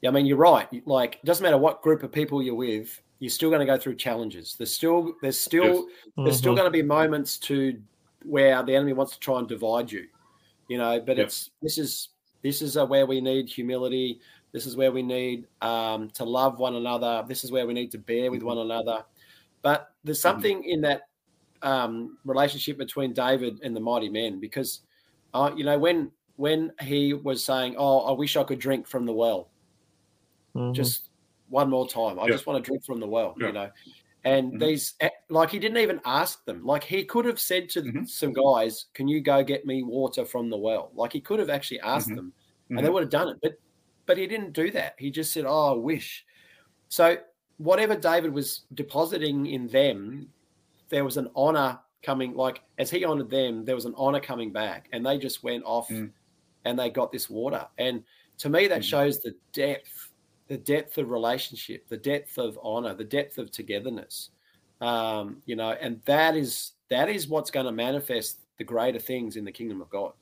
I 0.05 0.11
mean 0.11 0.25
you're 0.25 0.37
right. 0.37 0.67
Like 0.85 1.15
it 1.15 1.25
doesn't 1.25 1.43
matter 1.43 1.57
what 1.57 1.81
group 1.81 2.03
of 2.03 2.11
people 2.11 2.43
you're 2.43 2.55
with, 2.55 3.01
you're 3.19 3.29
still 3.29 3.49
going 3.49 3.61
to 3.61 3.65
go 3.65 3.77
through 3.77 3.95
challenges. 3.95 4.55
There's 4.57 4.73
still 4.73 5.13
there's 5.21 5.39
still 5.39 5.87
there's 6.17 6.37
still 6.37 6.53
Mhm. 6.53 6.57
going 6.57 6.67
to 6.67 6.71
be 6.71 6.81
moments 6.81 7.37
to 7.39 7.79
where 8.25 8.61
the 8.63 8.75
enemy 8.75 8.93
wants 8.93 9.13
to 9.13 9.19
try 9.19 9.39
and 9.39 9.47
divide 9.47 9.91
you. 9.91 10.07
You 10.67 10.77
know, 10.77 10.99
but 10.99 11.17
Yep. 11.17 11.27
it's 11.27 11.51
this 11.61 11.77
is 11.77 12.09
this 12.41 12.61
is 12.61 12.75
uh 12.77 12.85
where 12.85 13.05
we 13.05 13.21
need 13.21 13.47
humility. 13.49 14.19
This 14.53 14.65
is 14.67 14.77
where 14.77 14.91
we 14.91 15.01
need 15.01 15.47
um, 15.61 16.09
to 16.11 16.23
love 16.23 16.59
one 16.59 16.75
another. 16.75 17.25
This 17.27 17.43
is 17.43 17.51
where 17.51 17.67
we 17.67 17.73
need 17.73 17.91
to 17.91 17.97
bear 17.97 18.31
with 18.31 18.43
one 18.43 18.59
another. 18.59 19.03
But 19.63 19.93
there's 20.03 20.21
something 20.21 20.63
in 20.63 20.81
that 20.81 21.01
um, 21.63 22.19
relationship 22.23 22.77
between 22.77 23.13
David 23.13 23.61
and 23.63 23.75
the 23.75 23.79
mighty 23.81 24.09
men 24.09 24.39
because, 24.39 24.81
uh, 25.33 25.51
you 25.55 25.63
know, 25.65 25.79
when 25.79 26.11
when 26.35 26.71
he 26.81 27.13
was 27.13 27.43
saying, 27.43 27.75
"Oh, 27.77 28.01
I 28.01 28.11
wish 28.11 28.37
I 28.37 28.43
could 28.43 28.59
drink 28.59 28.87
from 28.87 29.05
the 29.05 29.13
well," 29.13 29.51
Mhm. 30.55 30.73
just 30.73 31.09
one 31.49 31.69
more 31.69 31.87
time. 31.87 32.19
I 32.19 32.27
Yeah. 32.27 32.33
just 32.33 32.45
want 32.47 32.63
to 32.63 32.67
drink 32.69 32.85
from 32.85 32.99
the 32.99 33.07
well, 33.07 33.35
Yeah. 33.37 33.47
you 33.47 33.53
know. 33.53 33.71
And 34.25 34.53
Mhm. 34.53 34.59
these, 34.59 34.95
eh, 35.01 35.09
like, 35.29 35.49
he 35.51 35.59
didn't 35.59 35.77
even 35.79 35.99
ask 36.05 36.45
them. 36.45 36.65
Like, 36.65 36.83
he 36.83 37.03
could 37.05 37.25
have 37.25 37.39
said 37.39 37.69
to 37.71 37.81
Mhm. 37.81 38.07
some 38.07 38.33
guys, 38.33 38.85
"Can 38.93 39.07
you 39.07 39.21
go 39.21 39.43
get 39.43 39.65
me 39.65 39.83
water 39.83 40.25
from 40.25 40.49
the 40.49 40.57
well?" 40.57 40.91
Like, 40.95 41.13
he 41.13 41.21
could 41.21 41.39
have 41.39 41.49
actually 41.49 41.81
asked 41.81 42.09
Mhm. 42.09 42.15
them, 42.15 42.33
and 42.75 42.85
they 42.85 42.89
Mhm. 42.89 42.93
would 42.93 43.03
have 43.03 43.09
done 43.11 43.29
it. 43.29 43.37
But 43.41 43.53
but 44.05 44.17
he 44.17 44.27
didn't 44.27 44.53
do 44.53 44.71
that. 44.71 44.95
He 44.97 45.11
just 45.11 45.31
said, 45.33 45.45
"Oh, 45.45 45.73
I 45.73 45.77
wish." 45.77 46.25
So 46.89 47.17
whatever 47.57 47.95
David 47.95 48.33
was 48.33 48.61
depositing 48.73 49.45
in 49.45 49.67
them, 49.67 50.29
there 50.89 51.05
was 51.05 51.17
an 51.17 51.29
honor 51.35 51.79
coming. 52.01 52.35
Like 52.35 52.61
as 52.77 52.89
he 52.89 53.05
honored 53.05 53.29
them, 53.29 53.65
there 53.65 53.75
was 53.75 53.85
an 53.85 53.95
honor 53.97 54.19
coming 54.19 54.51
back, 54.51 54.89
and 54.91 55.05
they 55.05 55.17
just 55.17 55.43
went 55.43 55.63
off 55.65 55.89
Mm. 55.89 56.11
and 56.65 56.79
they 56.79 56.89
got 56.89 57.11
this 57.11 57.29
water. 57.29 57.67
And 57.77 58.03
to 58.39 58.49
me, 58.49 58.67
that 58.67 58.81
Mhm. 58.81 58.85
shows 58.85 59.19
the 59.19 59.35
depth, 59.51 60.11
the 60.47 60.57
depth 60.57 60.97
of 60.97 61.09
relationship, 61.09 61.87
the 61.87 61.97
depth 61.97 62.37
of 62.37 62.59
honor, 62.61 62.93
the 62.93 63.03
depth 63.03 63.37
of 63.37 63.51
togetherness. 63.51 64.29
Um, 64.81 65.41
you 65.45 65.55
know, 65.55 65.71
and 65.71 66.01
that 66.05 66.35
is 66.35 66.73
that 66.89 67.09
is 67.09 67.27
what's 67.27 67.49
going 67.49 67.65
to 67.65 67.71
manifest 67.71 68.39
the 68.57 68.63
greater 68.63 68.99
things 68.99 69.35
in 69.35 69.45
the 69.45 69.51
kingdom 69.51 69.81
of 69.81 69.89
God. 69.89 70.13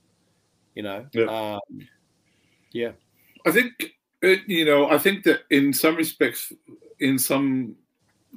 You 0.75 0.83
know, 0.83 1.09
Yeah. 1.11 1.57
um, 1.59 1.87
yeah, 2.71 2.91
I 3.45 3.51
think 3.51 3.71
uh, 4.23 4.35
you 4.47 4.65
know. 4.65 4.89
I 4.89 4.97
think 4.97 5.23
that 5.23 5.41
in 5.49 5.73
some 5.73 5.95
respects, 5.95 6.53
in 6.99 7.17
some 7.17 7.75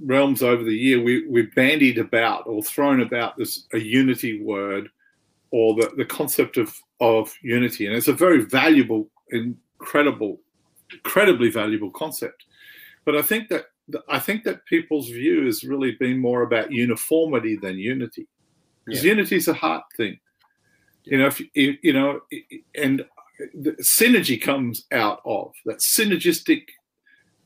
realms 0.02 0.42
over 0.42 0.64
the 0.64 0.76
year, 0.76 1.02
we 1.02 1.26
we 1.26 1.42
bandied 1.42 1.98
about 1.98 2.46
or 2.46 2.62
thrown 2.62 3.00
about 3.00 3.36
this 3.36 3.66
a 3.72 3.78
unity 3.78 4.42
word, 4.42 4.88
or 5.50 5.74
the 5.74 5.92
the 5.96 6.04
concept 6.04 6.56
of 6.56 6.74
of 7.00 7.34
unity, 7.42 7.86
and 7.86 7.94
it's 7.94 8.08
a 8.08 8.12
very 8.12 8.44
valuable, 8.44 9.10
incredible, 9.30 10.40
incredibly 10.92 11.50
valuable 11.50 11.90
concept. 11.90 12.44
But 13.04 13.16
I 13.16 13.22
think 13.22 13.48
that 13.48 13.66
I 14.08 14.18
think 14.18 14.44
that 14.44 14.64
people's 14.64 15.08
view 15.10 15.44
has 15.44 15.64
really 15.64 15.92
been 15.92 16.18
more 16.18 16.42
about 16.42 16.72
uniformity 16.72 17.56
than 17.56 17.78
unity, 17.78 18.26
because 18.86 19.04
Yeah. 19.04 19.10
unity 19.12 19.36
is 19.36 19.48
a 19.48 19.54
heart 19.54 19.84
thing. 19.96 20.18
You 21.04 21.18
know, 21.18 21.26
if 21.26 21.38
you, 21.38 21.76
you 21.82 21.92
know, 21.92 22.20
and 22.74 23.04
synergy 23.80 24.40
comes 24.40 24.84
out 24.92 25.20
of 25.24 25.52
that 25.64 25.78
synergistic 25.78 26.62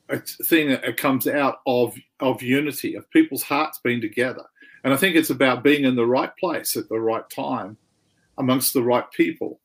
uh, 0.09 0.17
thing 0.45 0.69
that 0.69 0.97
comes 0.97 1.27
out 1.27 1.59
of 1.65 1.95
of 2.19 2.41
unity 2.41 2.95
of 2.95 3.09
people's 3.11 3.43
hearts 3.43 3.79
being 3.83 4.01
together. 4.01 4.43
And 4.83 4.93
i 4.93 4.97
think 4.97 5.15
it's 5.15 5.29
about 5.29 5.63
being 5.63 5.83
in 5.83 5.95
the 5.95 6.05
right 6.05 6.35
place 6.37 6.75
at 6.77 6.89
the 6.89 6.99
right 6.99 7.27
time 7.29 7.77
amongst 8.37 8.73
the 8.73 8.83
right 8.83 9.09
people. 9.11 9.59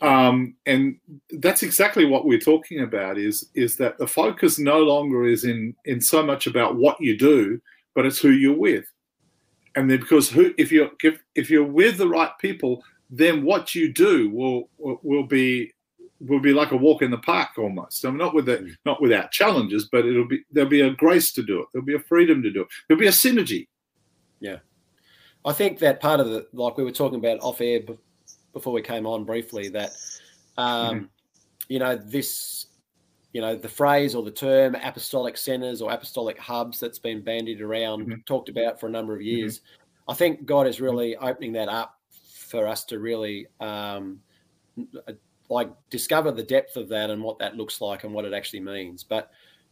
Um, 0.00 0.56
and 0.66 0.96
that's 1.30 1.62
exactly 1.62 2.04
what 2.04 2.26
we're 2.26 2.38
talking 2.38 2.80
about 2.80 3.16
is 3.16 3.48
is 3.54 3.76
that 3.76 3.96
the 3.98 4.06
focus 4.06 4.58
no 4.58 4.80
longer 4.80 5.24
is 5.24 5.44
in 5.44 5.74
in 5.84 6.00
so 6.00 6.22
much 6.22 6.46
about 6.46 6.76
what 6.76 7.00
you 7.00 7.16
do 7.16 7.60
but 7.94 8.06
it's 8.06 8.18
who 8.18 8.30
you're 8.30 8.58
with. 8.58 8.84
And 9.76 9.90
then 9.90 10.00
because 10.00 10.30
who 10.30 10.54
if 10.58 10.70
you're 10.70 10.90
if, 11.02 11.20
if 11.34 11.50
you're 11.50 11.64
with 11.64 11.96
the 11.98 12.08
right 12.08 12.30
people 12.40 12.82
then 13.10 13.44
what 13.44 13.74
you 13.74 13.92
do 13.92 14.30
will 14.30 14.68
will, 14.78 15.24
be 15.24 15.72
will 16.20 16.40
be 16.40 16.52
like 16.52 16.72
a 16.72 16.76
walk 16.76 17.02
in 17.02 17.10
the 17.10 17.18
park 17.18 17.50
almost. 17.58 18.04
I 18.04 18.08
mean, 18.08 18.18
not 18.18 18.34
with 18.34 18.46
the, 18.46 18.58
Mm. 18.58 18.70
not 18.86 19.02
without 19.02 19.30
challenges, 19.30 19.88
but 19.90 20.06
it'll 20.06 20.26
be 20.28 20.42
there'll 20.50 20.70
be 20.70 20.80
a 20.80 20.90
grace 20.90 21.32
to 21.32 21.42
do 21.42 21.60
it. 21.60 21.66
There'll 21.72 21.84
be 21.86 21.94
a 21.94 22.00
freedom 22.00 22.42
to 22.42 22.50
do 22.50 22.62
it. 22.62 22.68
There'll 22.88 23.00
be 23.00 23.06
a 23.08 23.10
synergy. 23.10 23.68
Yeah, 24.40 24.58
I 25.44 25.52
think 25.52 25.78
that 25.80 26.00
part 26.00 26.20
of 26.20 26.28
the 26.28 26.46
like 26.52 26.76
we 26.76 26.84
were 26.84 26.90
talking 26.92 27.18
about 27.18 27.40
off 27.40 27.60
air 27.60 27.80
be- 27.80 27.98
before 28.52 28.72
we 28.72 28.82
came 28.82 29.06
on 29.06 29.24
briefly 29.24 29.68
that 29.70 29.92
um, 30.56 31.10
you 31.68 31.78
know 31.78 31.96
this 31.96 32.66
you 33.32 33.40
know 33.40 33.56
the 33.56 33.68
phrase 33.68 34.14
or 34.14 34.22
the 34.22 34.30
term 34.30 34.76
apostolic 34.76 35.36
centers 35.36 35.82
or 35.82 35.90
apostolic 35.90 36.38
hubs 36.38 36.78
that's 36.78 37.00
been 37.00 37.20
bandied 37.20 37.60
around 37.60 38.06
Mhm. 38.06 38.24
talked 38.26 38.48
about 38.48 38.78
for 38.78 38.86
a 38.86 38.90
number 38.90 39.14
of 39.14 39.22
years. 39.22 39.60
I 40.06 40.14
think 40.14 40.46
God 40.46 40.66
is 40.68 40.80
really 40.80 41.16
opening 41.16 41.52
that 41.54 41.68
up 41.68 41.98
for 42.44 42.66
us 42.68 42.84
to 42.86 42.98
really 42.98 43.46
um, 43.60 44.22
like 45.48 45.70
discover 45.90 46.32
the 46.32 46.42
depth 46.42 46.76
of 46.76 46.88
that 46.88 47.10
and 47.10 47.22
what 47.22 47.38
that 47.38 47.56
looks 47.56 47.80
like 47.80 48.04
and 48.04 48.12
what 48.14 48.24
it 48.24 48.32
actually 48.32 48.60
means. 48.60 49.04
But 49.04 49.30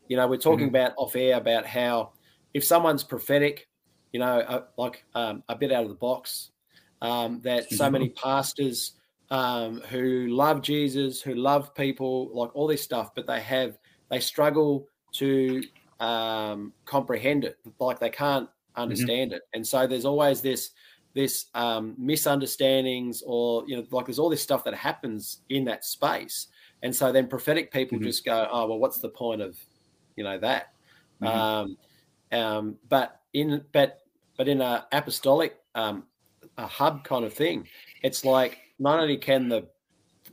you 0.09 0.17
know, 0.17 0.27
we're 0.29 0.37
talking 0.37 0.69
Mhm. 0.69 0.69
about 0.69 0.93
off 0.99 1.17
air 1.17 1.37
about 1.37 1.67
how 1.67 2.13
if 2.53 2.65
someone's 2.65 3.05
prophetic, 3.05 3.69
you 4.13 4.21
know, 4.21 4.41
uh, 4.41 4.67
like 4.77 5.05
um, 5.15 5.43
a 5.49 5.57
bit 5.57 5.73
out 5.73 5.85
of 5.85 5.89
the 5.89 5.95
box, 5.95 6.51
um, 7.01 7.41
that 7.43 7.73
so 7.73 7.91
many 7.91 8.11
pastors 8.11 8.95
um, 9.31 9.81
who 9.81 10.29
love 10.29 10.61
Jesus, 10.61 11.23
who 11.23 11.35
love 11.35 11.75
people, 11.75 12.31
like 12.35 12.55
all 12.55 12.67
this 12.67 12.83
stuff, 12.83 13.15
but 13.15 13.27
they 13.27 13.41
have 13.41 13.79
they 14.11 14.21
struggle 14.21 14.87
to 15.13 15.69
um, 16.01 16.75
comprehend 16.85 17.45
it, 17.45 17.57
like 17.79 17.99
they 18.01 18.11
can't 18.11 18.51
understand 18.77 19.33
it, 19.33 19.43
and 19.55 19.67
so 19.67 19.87
there's 19.87 20.05
always 20.05 20.43
this 20.43 20.71
this 21.15 21.47
um, 21.55 21.95
misunderstandings 21.99 23.23
or 23.27 23.65
you 23.67 23.77
know 23.77 23.87
like 23.91 24.07
there's 24.07 24.19
all 24.19 24.31
this 24.31 24.43
stuff 24.43 24.65
that 24.65 24.75
happens 24.75 25.43
in 25.49 25.65
that 25.65 25.85
space 25.85 26.49
and 26.83 26.95
so 26.95 27.13
then 27.13 27.29
prophetic 27.29 27.71
people 27.73 27.99
Mhm. 27.99 28.01
just 28.01 28.25
go 28.25 28.49
oh 28.51 28.67
well 28.67 28.79
what's 28.79 29.01
the 29.01 29.11
point 29.11 29.41
of 29.43 29.59
you 30.17 30.25
know 30.25 30.39
that 30.39 30.69
Mhm. 31.21 31.47
um, 31.63 31.77
um, 32.33 32.79
but 32.89 33.21
in 33.33 33.65
but 33.73 34.01
but 34.39 34.49
in 34.49 34.61
a 34.61 34.87
apostolic 34.93 35.61
um, 35.75 36.09
a 36.57 36.67
hub 36.67 37.05
kind 37.05 37.25
of 37.25 37.33
thing 37.35 37.69
it's 38.03 38.25
like 38.25 38.61
not 38.79 38.99
only 39.01 39.17
can 39.19 39.49
the 39.49 39.69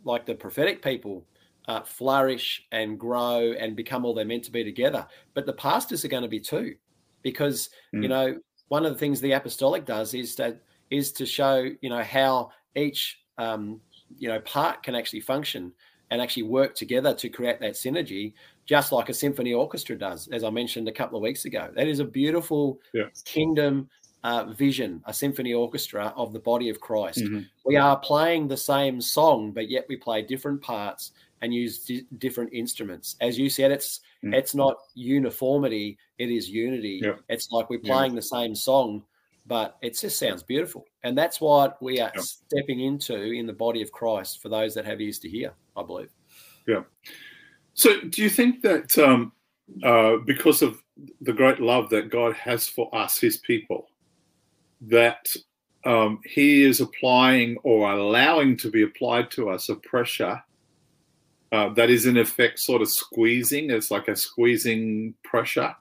like 0.03 0.25
the 0.25 0.35
prophetic 0.35 0.81
people 0.81 1.27
uh, 1.67 1.81
flourish 1.83 2.65
and 2.71 2.99
grow 2.99 3.53
and 3.53 3.75
become 3.75 4.05
all 4.05 4.13
they're 4.13 4.25
meant 4.25 4.43
to 4.43 4.51
be 4.51 4.63
together 4.63 5.07
but 5.33 5.45
the 5.45 5.53
pastors 5.53 6.03
are 6.05 6.09
going 6.09 6.23
to 6.23 6.29
be 6.29 6.39
too 6.39 6.75
because 7.21 7.69
you 7.99 8.07
Mm. 8.07 8.09
know 8.09 8.39
one 8.69 8.85
of 8.85 8.93
the 8.93 8.99
things 8.99 9.19
the 9.21 9.31
apostolic 9.31 9.85
does 9.85 10.13
is 10.13 10.35
that 10.35 10.61
is 10.89 11.11
to 11.13 11.25
show 11.25 11.69
you 11.81 11.89
know 11.89 12.03
how 12.03 12.51
each 12.75 13.19
um, 13.37 13.79
you 14.17 14.27
know 14.27 14.39
part 14.41 14.83
can 14.83 14.95
actually 14.95 15.21
function 15.21 15.71
and 16.11 16.21
actually 16.21 16.43
work 16.43 16.73
together 16.75 17.13
to 17.13 17.29
create 17.29 17.59
that 17.59 17.73
synergy 17.73 18.33
just 18.65 18.91
like 18.91 19.09
a 19.09 19.13
symphony 19.13 19.53
orchestra 19.53 19.95
does 19.97 20.27
as 20.29 20.43
i 20.43 20.49
mentioned 20.49 20.87
a 20.87 20.91
couple 20.91 21.17
of 21.17 21.21
weeks 21.21 21.45
ago 21.45 21.69
that 21.75 21.87
is 21.87 21.99
a 21.99 22.05
beautiful 22.05 22.79
Yeah. 22.93 23.05
kingdom 23.25 23.89
uh, 24.23 24.45
vision 24.57 25.01
a 25.05 25.13
symphony 25.13 25.53
orchestra 25.53 26.11
of 26.17 26.33
the 26.33 26.39
body 26.39 26.69
of 26.69 26.79
christ 26.79 27.19
Mhm. 27.19 27.45
we 27.65 27.75
are 27.77 27.97
playing 27.99 28.47
the 28.47 28.57
same 28.57 28.99
song 28.99 29.51
but 29.51 29.69
yet 29.69 29.85
we 29.87 29.95
play 29.97 30.21
different 30.23 30.61
parts 30.61 31.11
and 31.41 31.53
use 31.53 31.85
di- 31.85 32.05
different 32.17 32.51
instruments 32.51 33.15
as 33.21 33.37
you 33.37 33.49
said 33.49 33.71
it's 33.71 34.01
Mm. 34.23 34.33
it's 34.35 34.53
not 34.53 34.75
uniformity 34.95 35.97
it 36.17 36.29
is 36.29 36.49
unity 36.49 36.99
Yeah. 37.03 37.15
it's 37.29 37.51
like 37.51 37.69
we're 37.69 37.79
Yeah. 37.83 37.93
playing 37.93 38.15
the 38.15 38.21
same 38.21 38.53
song 38.55 39.03
but 39.49 39.77
it 39.81 39.99
just 39.99 40.17
sounds 40.17 40.41
beautiful 40.43 40.85
and 41.03 41.17
that's 41.17 41.41
what 41.41 41.81
we 41.81 41.99
are 41.99 42.11
Yeah. 42.15 42.21
stepping 42.21 42.79
into 42.79 43.15
in 43.39 43.45
the 43.45 43.53
body 43.65 43.81
of 43.81 43.91
christ 43.91 44.41
for 44.41 44.47
those 44.47 44.73
that 44.75 44.85
have 44.85 45.01
ears 45.01 45.19
to 45.19 45.29
hear 45.29 45.51
i 45.75 45.83
believe 45.83 46.11
Yeah. 46.67 46.83
So, 47.73 47.89
do 48.01 48.21
you 48.21 48.29
think 48.29 48.61
that 48.61 48.97
um, 48.97 49.31
uh, 49.83 50.17
because 50.25 50.61
of 50.61 50.81
the 51.21 51.31
great 51.33 51.59
love 51.61 51.89
that 51.91 52.09
God 52.11 52.33
has 52.35 52.67
for 52.67 52.93
us, 52.93 53.17
His 53.17 53.37
people, 53.37 53.89
that 54.81 55.25
um, 55.85 56.19
He 56.25 56.63
is 56.63 56.81
applying 56.81 57.57
or 57.63 57.89
allowing 57.91 58.57
to 58.57 58.69
be 58.69 58.83
applied 58.83 59.31
to 59.31 59.49
us 59.49 59.69
a 59.69 59.75
pressure 59.75 60.43
uh, 61.53 61.69
that 61.75 61.89
is 61.89 62.05
in 62.05 62.17
effect 62.17 62.59
sort 62.59 62.81
of 62.81 62.89
squeezing? 62.89 63.69
It's 63.71 63.91
like 63.91 64.09
a 64.09 64.15
squeezing 64.15 65.13
pressure 65.23 65.73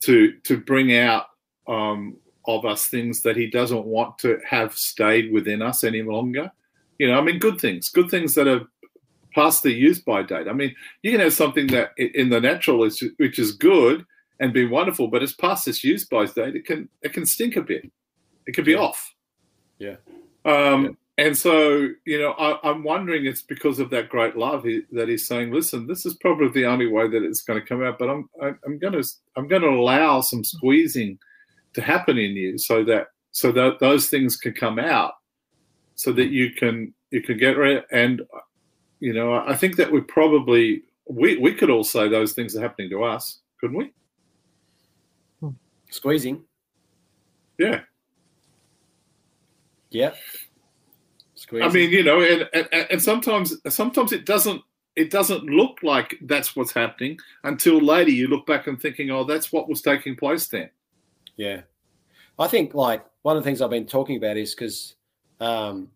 to 0.00 0.32
to 0.42 0.56
bring 0.58 0.96
out 0.96 1.26
um, 1.68 2.16
of 2.46 2.64
us 2.64 2.86
things 2.86 3.22
that 3.22 3.36
He 3.36 3.48
doesn't 3.48 3.84
want 3.84 4.18
to 4.18 4.38
have 4.48 4.74
stayed 4.74 5.32
within 5.32 5.62
us 5.62 5.84
any 5.84 6.02
longer. 6.02 6.50
You 6.98 7.08
know, 7.08 7.18
I 7.18 7.22
mean, 7.22 7.38
good 7.38 7.60
things, 7.60 7.88
good 7.90 8.10
things 8.10 8.34
that 8.34 8.46
are 8.46 8.66
past 9.34 9.62
the 9.62 9.72
use 9.72 10.00
by 10.00 10.22
date. 10.22 10.46
I 10.48 10.52
mean, 10.52 10.74
you 11.02 11.10
can 11.10 11.20
have 11.20 11.32
something 11.32 11.66
that 11.68 11.90
in 11.98 12.28
the 12.30 12.40
natural 12.40 12.84
is 12.84 13.02
which 13.16 13.38
is 13.38 13.52
good 13.52 14.04
and 14.40 14.52
be 14.52 14.66
wonderful, 14.66 15.08
but 15.08 15.22
it's 15.22 15.32
past 15.34 15.66
its 15.68 15.82
use 15.84 16.04
by 16.06 16.26
date. 16.26 16.56
It 16.56 16.64
can 16.66 16.88
it 17.02 17.12
can 17.12 17.26
stink 17.26 17.56
a 17.56 17.62
bit. 17.62 17.90
It 18.46 18.54
can 18.54 18.64
be 18.64 18.72
Yeah. 18.72 18.78
off. 18.78 19.14
Yeah. 19.78 19.96
Um, 20.44 20.84
Yeah. 20.84 20.90
And 21.16 21.36
so, 21.38 21.88
you 22.04 22.18
know, 22.18 22.32
I, 22.32 22.58
I'm 22.68 22.82
wondering 22.82 23.24
it's 23.24 23.42
because 23.42 23.78
of 23.78 23.90
that 23.90 24.08
great 24.08 24.36
love 24.36 24.64
he, 24.64 24.82
that 24.90 25.08
he's 25.08 25.28
saying, 25.28 25.52
listen, 25.52 25.86
this 25.86 26.04
is 26.04 26.14
probably 26.14 26.48
the 26.48 26.66
only 26.66 26.88
way 26.88 27.06
that 27.08 27.22
it's 27.22 27.42
going 27.42 27.60
to 27.60 27.64
come 27.66 27.84
out, 27.84 28.00
but 28.00 28.10
I'm 28.10 28.28
I, 28.42 28.48
I'm 28.64 28.78
going 28.78 28.94
to 28.94 29.04
I'm 29.36 29.46
going 29.46 29.62
to 29.62 29.68
allow 29.68 30.20
some 30.20 30.42
squeezing 30.42 31.18
to 31.74 31.82
happen 31.82 32.18
in 32.18 32.32
you 32.32 32.58
so 32.58 32.84
that 32.84 33.08
so 33.30 33.50
that 33.52 33.78
those 33.80 34.08
things 34.08 34.36
can 34.36 34.52
come 34.52 34.78
out, 34.78 35.14
so 35.94 36.12
that 36.12 36.28
you 36.28 36.52
can 36.52 36.94
you 37.10 37.22
can 37.22 37.36
get 37.36 37.56
rid 37.56 37.84
and 37.92 38.22
you 39.00 39.12
know 39.12 39.34
I 39.34 39.54
think 39.54 39.76
that 39.76 39.90
we 39.90 40.00
probably 40.00 40.82
we 41.08 41.36
we 41.38 41.54
could 41.54 41.70
all 41.70 41.84
say 41.84 42.08
those 42.08 42.32
things 42.32 42.56
are 42.56 42.60
happening 42.60 42.90
to 42.90 43.04
us, 43.04 43.40
couldn't 43.60 43.76
we? 43.76 43.92
squeezing 45.90 46.42
Yeah. 47.56 47.82
yeah 49.90 50.10
squeezing 51.36 51.68
I 51.68 51.72
mean, 51.72 51.90
you 51.90 52.02
know, 52.02 52.20
and, 52.20 52.48
and 52.52 52.86
and 52.90 53.02
sometimes 53.02 53.56
sometimes 53.68 54.12
it 54.12 54.26
doesn't 54.26 54.62
it 54.96 55.10
doesn't 55.10 55.44
look 55.44 55.78
like 55.82 56.16
that's 56.22 56.54
what's 56.56 56.72
happening 56.72 57.18
until 57.44 57.80
later 57.80 58.10
you 58.10 58.28
look 58.28 58.46
back 58.46 58.66
and 58.66 58.80
thinking, 58.80 59.10
oh, 59.10 59.24
that's 59.24 59.52
what 59.52 59.68
was 59.68 59.82
taking 59.82 60.16
place 60.16 60.48
then. 60.48 60.70
Yeah. 61.36 61.62
I 62.38 62.48
think 62.48 62.74
like 62.74 63.04
one 63.22 63.36
of 63.36 63.42
the 63.42 63.48
things 63.48 63.60
I've 63.60 63.70
been 63.70 63.86
talking 63.86 64.16
about 64.16 64.36
is 64.36 64.54
because, 64.54 64.94
um, 65.40 65.88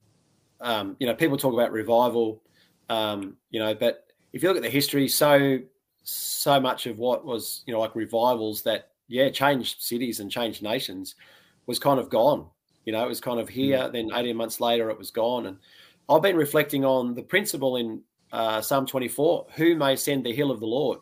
um, 0.60 0.96
you 0.98 1.06
know, 1.06 1.14
people 1.14 1.36
talk 1.36 1.52
about 1.52 1.72
revival 1.72 2.42
Um, 2.90 3.36
you 3.50 3.60
know, 3.60 3.74
but 3.74 4.06
if 4.32 4.42
you 4.42 4.48
look 4.48 4.56
at 4.56 4.62
the 4.62 4.70
history, 4.70 5.08
so 5.08 5.58
so 6.04 6.58
much 6.58 6.86
of 6.86 6.98
what 6.98 7.24
was 7.24 7.62
you 7.66 7.72
know 7.74 7.80
like 7.80 7.94
revivals 7.94 8.62
that 8.62 8.92
yeah 9.08 9.28
changed 9.28 9.82
cities 9.82 10.20
and 10.20 10.30
changed 10.30 10.62
nations 10.62 11.16
was 11.66 11.78
kind 11.78 12.00
of 12.00 12.08
gone. 12.08 12.46
You 12.86 12.92
know, 12.92 13.04
it 13.04 13.08
was 13.08 13.20
kind 13.20 13.40
of 13.40 13.48
here. 13.48 13.78
Mm. 13.78 13.92
Then 13.92 14.10
18 14.14 14.36
months 14.36 14.60
later, 14.60 14.90
it 14.90 14.98
was 14.98 15.10
gone. 15.10 15.46
And 15.46 15.58
I've 16.08 16.22
been 16.22 16.36
reflecting 16.36 16.84
on 16.84 17.14
the 17.14 17.22
principle 17.22 17.76
in 17.76 18.00
uh, 18.32 18.60
Psalm 18.62 18.86
24: 18.86 19.46
Who 19.56 19.76
may 19.76 19.96
send 19.96 20.24
the 20.24 20.32
hill 20.34 20.50
of 20.50 20.60
the 20.60 20.66
Lord? 20.66 21.00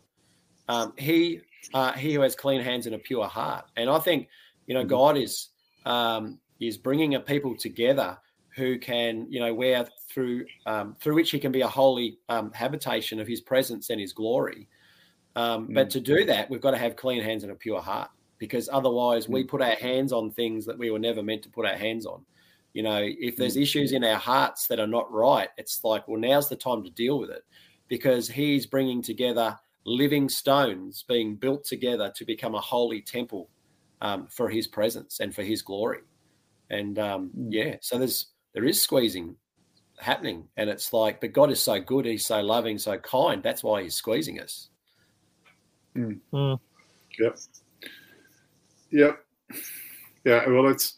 Um, 0.68 0.92
he 0.98 1.40
uh, 1.74 1.92
he 1.92 2.14
who 2.14 2.20
has 2.20 2.34
clean 2.34 2.60
hands 2.60 2.86
and 2.86 2.94
a 2.94 2.98
pure 2.98 3.26
heart. 3.26 3.66
And 3.76 3.90
I 3.90 3.98
think 3.98 4.28
you 4.66 4.74
know 4.74 4.84
mm. 4.84 4.88
God 4.88 5.16
is 5.16 5.48
um, 5.84 6.38
is 6.60 6.76
bringing 6.76 7.14
a 7.14 7.20
people 7.20 7.56
together 7.56 8.18
who 8.54 8.78
can 8.78 9.26
you 9.30 9.40
know 9.40 9.54
where 9.54 9.86
through 10.10 10.46
um, 10.66 10.96
through 11.00 11.14
which 11.14 11.30
he 11.30 11.38
can 11.38 11.52
be 11.52 11.60
a 11.60 11.68
holy 11.68 12.18
um, 12.28 12.50
habitation 12.52 13.20
of 13.20 13.26
his 13.26 13.40
presence 13.40 13.90
and 13.90 14.00
his 14.00 14.12
glory. 14.12 14.68
Um, 15.36 15.68
mm. 15.68 15.74
But 15.74 15.90
to 15.90 16.00
do 16.00 16.24
that, 16.24 16.48
we've 16.48 16.60
got 16.60 16.70
to 16.72 16.78
have 16.78 16.96
clean 16.96 17.22
hands 17.22 17.42
and 17.42 17.52
a 17.52 17.56
pure 17.56 17.80
heart 17.80 18.10
because 18.38 18.68
otherwise 18.72 19.28
we 19.28 19.44
mm. 19.44 19.48
put 19.48 19.62
our 19.62 19.76
hands 19.76 20.12
on 20.12 20.30
things 20.30 20.66
that 20.66 20.78
we 20.78 20.90
were 20.90 20.98
never 20.98 21.22
meant 21.22 21.42
to 21.42 21.50
put 21.50 21.66
our 21.66 21.76
hands 21.76 22.06
on. 22.06 22.24
You 22.72 22.82
know, 22.82 23.00
if 23.02 23.36
there's 23.36 23.56
mm. 23.56 23.62
issues 23.62 23.92
in 23.92 24.04
our 24.04 24.18
hearts 24.18 24.66
that 24.66 24.80
are 24.80 24.86
not 24.86 25.10
right, 25.12 25.48
it's 25.56 25.82
like, 25.84 26.06
well, 26.08 26.20
now's 26.20 26.48
the 26.48 26.56
time 26.56 26.84
to 26.84 26.90
deal 26.90 27.18
with 27.18 27.30
it 27.30 27.44
because 27.88 28.28
he's 28.28 28.66
bringing 28.66 29.02
together 29.02 29.58
living 29.86 30.28
stones 30.28 31.04
being 31.08 31.36
built 31.36 31.64
together 31.64 32.12
to 32.16 32.24
become 32.24 32.54
a 32.54 32.60
holy 32.60 33.00
temple 33.00 33.48
um, 34.02 34.26
for 34.26 34.48
his 34.48 34.66
presence 34.66 35.20
and 35.20 35.34
for 35.34 35.42
his 35.42 35.62
glory. 35.62 36.00
And 36.70 36.98
um, 36.98 37.30
mm. 37.36 37.48
yeah, 37.50 37.76
so 37.80 37.98
there's 37.98 38.26
there 38.52 38.64
is 38.64 38.82
squeezing 38.82 39.36
happening, 39.98 40.48
and 40.56 40.68
it's 40.68 40.92
like, 40.92 41.20
but 41.20 41.32
God 41.32 41.50
is 41.50 41.60
so 41.60 41.80
good, 41.80 42.04
He's 42.04 42.26
so 42.26 42.40
loving, 42.40 42.78
so 42.78 42.98
kind. 42.98 43.42
That's 43.42 43.62
why 43.62 43.82
He's 43.82 43.94
squeezing 43.94 44.40
us. 44.40 44.68
Mm. 45.96 46.18
Mm. 46.32 46.58
Yep. 47.18 47.38
Yep. 48.90 49.24
Yeah. 50.24 50.48
Well, 50.48 50.66
it's 50.68 50.96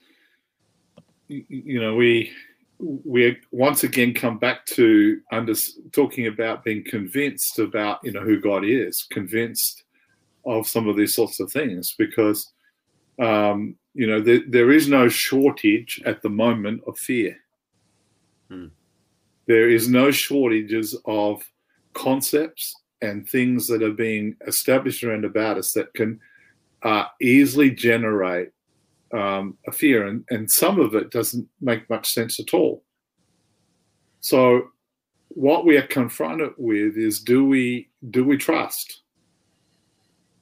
you 1.29 1.81
know 1.81 1.95
we 1.95 2.33
we 2.79 3.37
once 3.51 3.83
again 3.83 4.15
come 4.15 4.39
back 4.39 4.65
to 4.67 5.21
under 5.33 5.55
talking 5.93 6.29
about 6.29 6.65
being 6.65 6.85
convinced 6.85 7.59
about 7.59 7.99
you 8.05 8.13
know 8.13 8.21
who 8.21 8.41
God 8.41 8.65
is, 8.65 9.07
convinced 9.11 9.85
of 10.47 10.67
some 10.67 10.89
of 10.89 10.97
these 10.97 11.15
sorts 11.15 11.41
of 11.41 11.51
things 11.51 11.95
because 11.99 12.53
um, 13.21 13.75
you 13.95 14.07
know 14.07 14.21
there, 14.21 14.43
there 14.49 14.71
is 14.71 14.89
no 14.89 15.09
shortage 15.09 16.01
at 16.07 16.23
the 16.23 16.29
moment 16.29 16.83
of 16.87 16.99
fear. 16.99 17.37
Hmm. 18.49 18.67
There 19.47 19.69
is 19.69 19.89
no 19.89 20.11
shortages 20.11 20.97
of 21.05 21.43
concepts 21.95 22.75
and 23.01 23.29
things 23.29 23.67
that 23.69 23.83
are 23.83 23.93
being 23.93 24.37
established 24.47 25.03
around 25.03 25.25
about 25.25 25.57
us 25.57 25.73
that 25.73 25.93
can 25.95 26.21
uh, 26.83 27.05
easily 27.21 27.71
generate 27.71 28.51
um, 29.13 29.57
a 29.67 29.73
fear, 29.73 30.07
and, 30.07 30.25
and 30.31 30.51
some 30.51 30.79
of 30.79 30.95
it 30.95 31.11
doesn't 31.11 31.49
make 31.61 31.89
much 31.89 32.09
sense 32.09 32.39
at 32.39 32.55
all. 32.55 32.83
So, 34.21 34.69
what 35.29 35.65
we 35.65 35.77
are 35.77 35.87
confronted 35.87 36.53
with 36.57 36.97
is: 36.97 37.21
do 37.21 37.45
we 37.47 37.89
do 38.11 38.25
we 38.25 38.37
trust? 38.37 39.03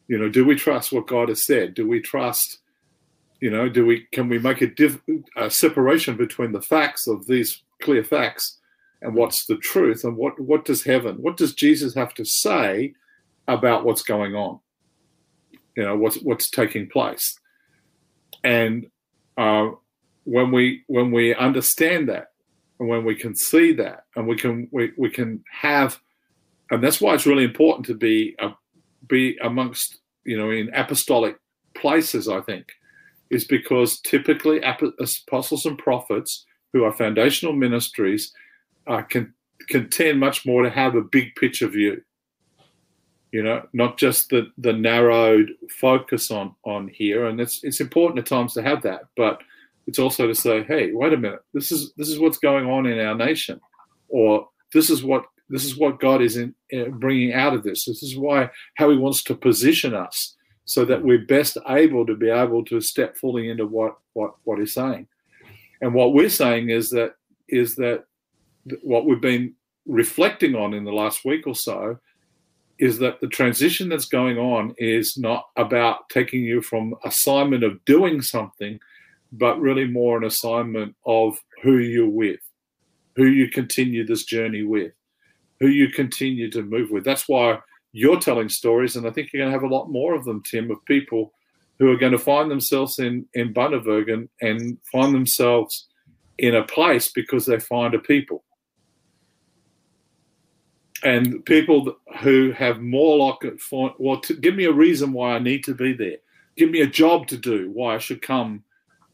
You 0.09 0.18
know, 0.18 0.29
do 0.29 0.44
we 0.44 0.55
trust 0.55 0.92
what 0.92 1.09
God 1.09 1.29
has 1.29 1.44
said? 1.44 1.74
Do 1.74 1.87
we 1.87 2.00
trust? 2.00 2.59
You 3.40 3.50
know, 3.50 3.68
do 3.68 3.85
we 3.85 4.07
can 4.12 4.29
we 4.29 4.38
make 4.38 4.62
a, 4.62 4.66
diff, 4.66 4.98
a 5.37 5.50
separation 5.50 6.16
between 6.16 6.52
the 6.52 6.62
facts 6.62 7.07
of 7.07 7.26
these 7.26 7.62
clear 7.83 8.02
facts 8.02 8.59
and 9.02 9.14
what's 9.14 9.46
the 9.46 9.57
truth 9.57 10.05
and 10.05 10.16
what 10.16 10.38
what 10.40 10.64
does 10.64 10.83
heaven 10.83 11.16
what 11.16 11.37
does 11.37 11.55
jesus 11.55 11.94
have 11.94 12.14
to 12.14 12.24
say 12.24 12.94
about 13.48 13.85
what's 13.85 14.02
going 14.02 14.35
on 14.35 14.59
you 15.76 15.85
know 15.85 15.96
what's 15.96 16.16
what's 16.22 16.50
taking 16.50 16.88
place 16.88 17.38
and 18.46 18.87
uh, 19.37 19.70
when 20.24 20.52
we 20.52 20.85
when 20.87 21.11
we 21.11 21.35
understand 21.35 22.09
that 22.09 22.28
and 22.78 22.88
when 22.88 23.04
we 23.04 23.14
can 23.14 23.35
see 23.35 23.72
that 23.72 24.04
and 24.14 24.26
we 24.26 24.37
can 24.37 24.68
we, 24.70 24.92
we 24.96 25.11
can 25.11 25.42
have 25.50 25.98
and 26.70 26.82
that's 26.82 27.00
why 27.00 27.12
it's 27.12 27.26
really 27.26 27.44
important 27.44 27.85
to 27.87 27.94
be 27.94 28.37
uh, 28.38 28.52
be 29.09 29.37
amongst 29.42 29.98
you 30.24 30.38
know 30.38 30.50
in 30.50 30.72
apostolic 30.74 31.37
places 31.74 32.28
i 32.28 32.40
think 32.40 32.66
is 33.30 33.44
because 33.44 34.00
typically 34.00 34.61
apostles 34.61 35.66
and 35.66 35.78
prophets 35.78 36.46
who 36.72 36.85
are 36.85 36.92
foundational 36.92 37.52
ministries 37.52 38.32
uh, 38.87 39.02
can 39.02 39.35
can 39.68 39.90
tend 39.90 40.20
much 40.20 40.46
more 40.46 40.62
to 40.62 40.70
have 40.70 40.94
a 40.94 41.02
big 41.02 41.35
picture 41.35 41.66
view 41.66 42.00
you 43.37 43.42
know 43.42 43.61
not 43.75 43.99
just 43.99 44.31
the 44.31 44.51
the 44.57 44.72
narrowed 44.72 45.49
focus 45.68 46.31
on 46.31 46.55
on 46.64 46.88
here. 46.88 47.27
And 47.27 47.38
it's 47.38 47.62
it's 47.64 47.81
important 47.81 48.18
at 48.20 48.27
times 48.27 48.55
to 48.55 48.62
have 48.62 48.81
that 48.83 49.03
but 49.14 49.42
it's 49.87 49.99
also 49.99 50.27
to 50.27 50.35
say 50.35 50.64
hey 50.64 50.92
wait 50.92 51.12
a 51.12 51.18
minute. 51.18 51.42
This 51.53 51.70
is 51.70 51.92
this 51.99 52.09
is 52.09 52.18
what's 52.18 52.38
going 52.38 52.66
on 52.66 52.87
in 52.87 52.99
our 52.99 53.14
nation 53.14 53.61
or 54.09 54.49
this 54.72 54.88
is 54.88 55.05
what 55.05 55.25
this 55.51 55.64
is 55.66 55.77
what 55.77 56.01
god 56.01 56.22
is 56.22 56.38
in, 56.38 56.55
uh, 56.77 56.88
bringing 57.05 57.35
out 57.35 57.53
of 57.53 57.62
this. 57.62 57.85
This 57.85 58.03
is 58.03 58.16
why 58.16 58.49
how 58.79 58.88
he 58.90 58.96
wants 58.96 59.22
to 59.25 59.35
position 59.35 59.92
us 59.92 60.35
so 60.64 60.87
that 60.87 61.05
we're 61.05 61.27
best 61.27 61.59
able 61.68 62.07
to 62.07 62.16
be 62.16 62.31
able 62.31 62.64
to 62.64 62.81
step 62.81 63.18
fully 63.18 63.51
into 63.51 63.66
what 63.66 63.99
what 64.14 64.33
what 64.44 64.59
he's 64.59 64.72
saying. 64.72 65.09
And 65.83 65.92
what 65.92 66.14
we're 66.14 66.31
saying 66.31 66.70
is 66.70 66.88
that 66.90 67.12
is 67.49 67.77
that 67.77 68.05
what 68.83 69.05
we've 69.05 69.20
been 69.20 69.55
reflecting 69.85 70.55
on 70.55 70.72
in 70.72 70.85
the 70.85 70.99
last 71.03 71.25
week 71.25 71.46
or 71.46 71.55
so 71.55 71.99
is 72.78 72.98
that 72.98 73.20
the 73.20 73.28
transition 73.28 73.88
that's 73.88 74.06
going 74.06 74.38
on 74.38 74.74
is 74.78 75.16
not 75.16 75.46
about 75.56 76.08
taking 76.10 76.42
you 76.42 76.60
from 76.60 76.94
assignment 77.04 77.64
of 77.64 77.84
doing 77.84 78.20
something 78.20 78.78
but 79.32 79.58
really 79.60 79.86
more 79.86 80.16
an 80.16 80.24
assignment 80.24 80.94
of 81.04 81.38
who 81.62 81.78
you're 81.78 82.08
with 82.08 82.40
who 83.16 83.26
you 83.26 83.48
continue 83.48 84.06
this 84.06 84.24
journey 84.24 84.62
with 84.62 84.92
who 85.58 85.68
you 85.68 85.88
continue 85.88 86.50
to 86.50 86.62
move 86.62 86.90
with. 86.90 87.02
That's 87.02 87.26
why 87.26 87.58
you're 87.96 88.20
telling 88.20 88.48
stories 88.48 88.94
and 88.94 89.06
i 89.06 89.10
think 89.10 89.32
you're 89.32 89.40
going 89.40 89.50
to 89.50 89.58
have 89.58 89.68
a 89.68 89.74
lot 89.74 89.88
more 89.88 90.14
of 90.14 90.24
them 90.26 90.42
tim 90.42 90.70
of 90.70 90.84
people 90.84 91.32
who 91.78 91.90
are 91.90 91.96
going 91.96 92.12
to 92.12 92.18
find 92.18 92.50
themselves 92.50 92.98
in 92.98 93.26
in 93.32 93.54
Bundaberg 93.54 94.12
and, 94.12 94.28
and 94.42 94.76
find 94.92 95.14
themselves 95.14 95.86
in 96.36 96.54
a 96.54 96.64
place 96.64 97.10
because 97.10 97.46
they 97.46 97.58
find 97.58 97.94
a 97.94 97.98
people 97.98 98.44
and 101.02 101.44
people 101.44 101.96
who 102.20 102.52
have 102.52 102.80
more 102.80 103.18
like 103.18 103.59
for 103.61 103.94
well 103.98 104.20
to, 104.20 104.35
give 104.35 104.54
me 104.54 104.64
a 104.64 104.72
reason 104.72 105.12
why 105.12 105.35
i 105.35 105.38
need 105.38 105.64
to 105.64 105.74
be 105.74 105.92
there. 105.92 106.16
Give 106.56 106.70
me 106.70 106.80
a 106.80 106.87
job 106.87 107.26
to 107.28 107.37
do 107.37 107.70
why 107.72 107.94
i 107.94 107.98
should 107.98 108.22
come 108.22 108.62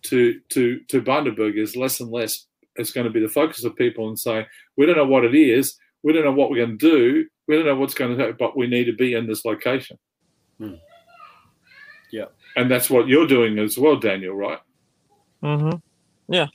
to 0.03 0.41
to 0.51 0.81
to 0.89 1.03
bundaberg 1.03 1.57
is 1.57 1.77
less 1.77 2.01
and 2.01 2.11
less 2.11 2.47
it's 2.77 2.93
going 2.93 3.07
to 3.07 3.13
be 3.13 3.21
the 3.21 3.29
focus 3.29 3.65
of 3.65 3.77
people 3.77 4.09
and 4.09 4.19
say 4.19 4.47
we 4.77 4.87
don't 4.87 4.97
know 4.97 5.07
what 5.07 5.25
it 5.25 5.35
is. 5.35 5.77
We 6.03 6.13
don't 6.13 6.25
know 6.25 6.33
what 6.33 6.51
we're 6.51 6.65
going 6.65 6.79
to 6.79 6.91
do. 6.91 7.27
We 7.47 7.57
don't 7.57 7.67
know 7.67 7.77
what's 7.77 7.95
going 7.95 8.17
to 8.17 8.23
happen 8.23 8.37
but 8.39 8.57
we 8.57 8.67
need 8.67 8.85
to 8.85 8.93
be 8.93 9.15
in 9.15 9.27
this 9.27 9.45
location. 9.45 9.99
Hmm. 10.59 10.75
yeah. 12.11 12.27
And 12.57 12.71
that's 12.71 12.91
what 12.91 13.09
you're 13.09 13.27
doing 13.27 13.59
as 13.59 13.79
well 13.79 13.97
daniel 13.97 14.35
right? 14.35 14.61
Mm-hmm. 15.43 15.79
Yeah. 16.33 16.47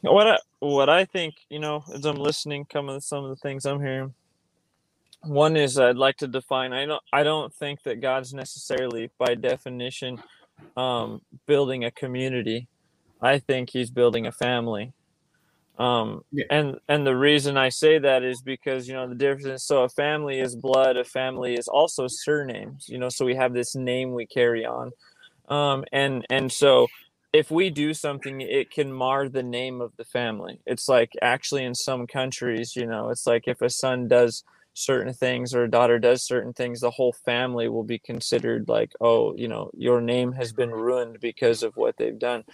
What 0.00 0.26
I, 0.26 0.38
what 0.62 0.88
I 0.88 1.04
think, 1.04 1.34
you 1.50 1.58
know, 1.58 1.82
as 1.92 2.04
I'm 2.04 2.16
listening, 2.16 2.64
coming 2.66 2.96
to 2.96 3.00
some 3.00 3.24
of 3.24 3.30
the 3.30 3.36
things 3.36 3.66
I'm 3.66 3.80
hearing. 3.80 4.14
One 5.24 5.56
is 5.56 5.78
I'd 5.78 5.96
like 5.96 6.16
to 6.18 6.28
define. 6.28 6.72
I 6.72 6.86
don't. 6.86 7.02
I 7.12 7.22
don't 7.22 7.52
think 7.54 7.82
that 7.82 8.00
God's 8.00 8.32
necessarily, 8.32 9.10
by 9.18 9.34
definition, 9.34 10.22
um, 10.76 11.20
building 11.46 11.84
a 11.84 11.90
community. 11.90 12.68
I 13.20 13.38
think 13.38 13.70
He's 13.70 13.90
building 13.90 14.26
a 14.26 14.32
family. 14.32 14.92
Um, 15.78 16.22
yeah. 16.32 16.44
and 16.50 16.76
and 16.88 17.06
the 17.06 17.16
reason 17.16 17.56
I 17.56 17.68
say 17.68 17.98
that 17.98 18.22
is 18.22 18.40
because 18.40 18.86
you 18.86 18.94
know 18.94 19.08
the 19.08 19.14
difference. 19.14 19.64
So 19.64 19.82
a 19.84 19.88
family 19.88 20.40
is 20.40 20.54
blood. 20.56 20.96
A 20.96 21.04
family 21.04 21.54
is 21.54 21.68
also 21.68 22.06
surnames. 22.08 22.88
You 22.88 22.98
know, 22.98 23.08
so 23.08 23.24
we 23.24 23.34
have 23.36 23.52
this 23.52 23.74
name 23.74 24.12
we 24.12 24.26
carry 24.26 24.64
on. 24.64 24.92
Um, 25.48 25.84
and 25.92 26.24
and 26.30 26.50
so 26.50 26.88
if 27.32 27.50
we 27.50 27.70
do 27.70 27.94
something, 27.94 28.40
it 28.40 28.70
can 28.70 28.92
mar 28.92 29.28
the 29.28 29.42
name 29.42 29.80
of 29.80 29.96
the 29.96 30.04
family. 30.04 30.60
It's 30.66 30.88
like 30.88 31.12
actually 31.22 31.64
in 31.64 31.74
some 31.74 32.06
countries, 32.06 32.76
you 32.76 32.86
know, 32.86 33.08
it's 33.08 33.26
like 33.26 33.44
if 33.46 33.62
a 33.62 33.70
son 33.70 34.06
does 34.08 34.44
certain 34.74 35.14
things 35.14 35.54
or 35.54 35.64
a 35.64 35.70
daughter 35.70 35.98
does 35.98 36.22
certain 36.22 36.52
things, 36.52 36.80
the 36.80 36.90
whole 36.90 37.12
family 37.12 37.68
will 37.68 37.84
be 37.84 37.98
considered 37.98 38.68
like, 38.68 38.92
oh, 39.00 39.34
you 39.34 39.48
know, 39.48 39.70
your 39.74 40.00
name 40.00 40.32
has 40.32 40.52
been 40.52 40.70
ruined 40.70 41.20
because 41.20 41.62
of 41.62 41.76
what 41.76 41.96
they've 41.96 42.18
done. 42.18 42.44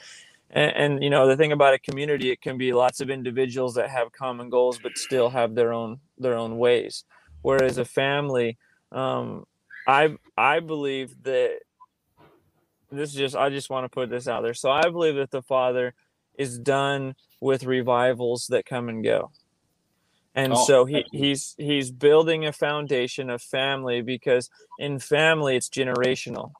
And, 0.50 0.76
and 0.76 1.04
you 1.04 1.10
know, 1.10 1.26
the 1.26 1.36
thing 1.36 1.52
about 1.52 1.74
a 1.74 1.78
community, 1.78 2.30
it 2.30 2.40
can 2.40 2.56
be 2.56 2.72
lots 2.72 3.00
of 3.00 3.10
individuals 3.10 3.74
that 3.74 3.90
have 3.90 4.12
common 4.12 4.48
goals 4.48 4.78
but 4.78 4.96
still 4.96 5.30
have 5.30 5.54
their 5.54 5.72
own 5.72 6.00
their 6.18 6.36
own 6.36 6.56
ways. 6.58 7.04
Whereas 7.42 7.78
a 7.78 7.84
family, 7.84 8.58
um, 8.92 9.44
I 9.86 10.16
I 10.36 10.60
believe 10.60 11.22
that 11.24 11.60
this 12.90 13.11
is 13.11 13.16
just 13.16 13.37
I 13.37 13.51
just 13.51 13.70
want 13.70 13.85
to 13.85 13.88
put 13.88 14.11
this 14.11 14.29
out 14.29 14.42
there. 14.42 14.55
So 14.55 14.70
I 14.70 14.83
believe 14.83 15.16
that 15.16 15.31
the 15.31 15.42
Father 15.42 15.94
is 16.37 16.59
done 16.59 17.14
with 17.40 17.64
revivals 17.64 18.46
that 18.48 18.64
come 18.66 18.88
and 18.88 19.05
go. 19.05 19.31
and 20.35 20.53
Oh, 20.53 20.64
so 20.64 20.85
he, 20.85 21.05
he's 21.12 21.55
he's 21.59 21.90
building 21.90 22.46
a 22.46 22.53
foundation 22.53 23.31
of 23.31 23.42
family 23.42 24.03
because 24.03 24.51
in 24.79 24.98
family 24.98 25.57
it's 25.57 25.68
generational 25.68 26.53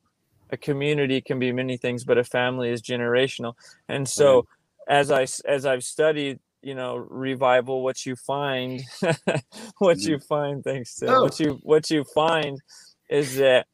a 0.51 0.57
community 0.57 1.21
can 1.21 1.39
be 1.39 1.53
many 1.53 1.77
things 1.77 2.05
but 2.05 2.19
a 2.19 2.25
family 2.25 2.71
is 2.71 2.83
generational 2.83 3.55
and 3.89 4.09
so 4.09 4.47
as 4.89 5.11
I 5.11 5.27
as 5.45 5.67
i've 5.67 5.85
studied 5.85 6.41
you 6.63 6.75
know 6.75 6.97
revival 6.97 7.83
what 7.83 8.05
you 8.07 8.17
find 8.17 8.83
what 9.79 9.99
mm-hmm. 9.99 10.11
you 10.11 10.19
find 10.19 10.65
thanks 10.65 10.97
to 10.97 11.07
Oh. 11.09 11.23
what 11.23 11.39
you 11.39 11.59
what 11.63 11.91
you 11.91 12.05
find 12.05 12.61
is 13.11 13.37
that 13.37 13.67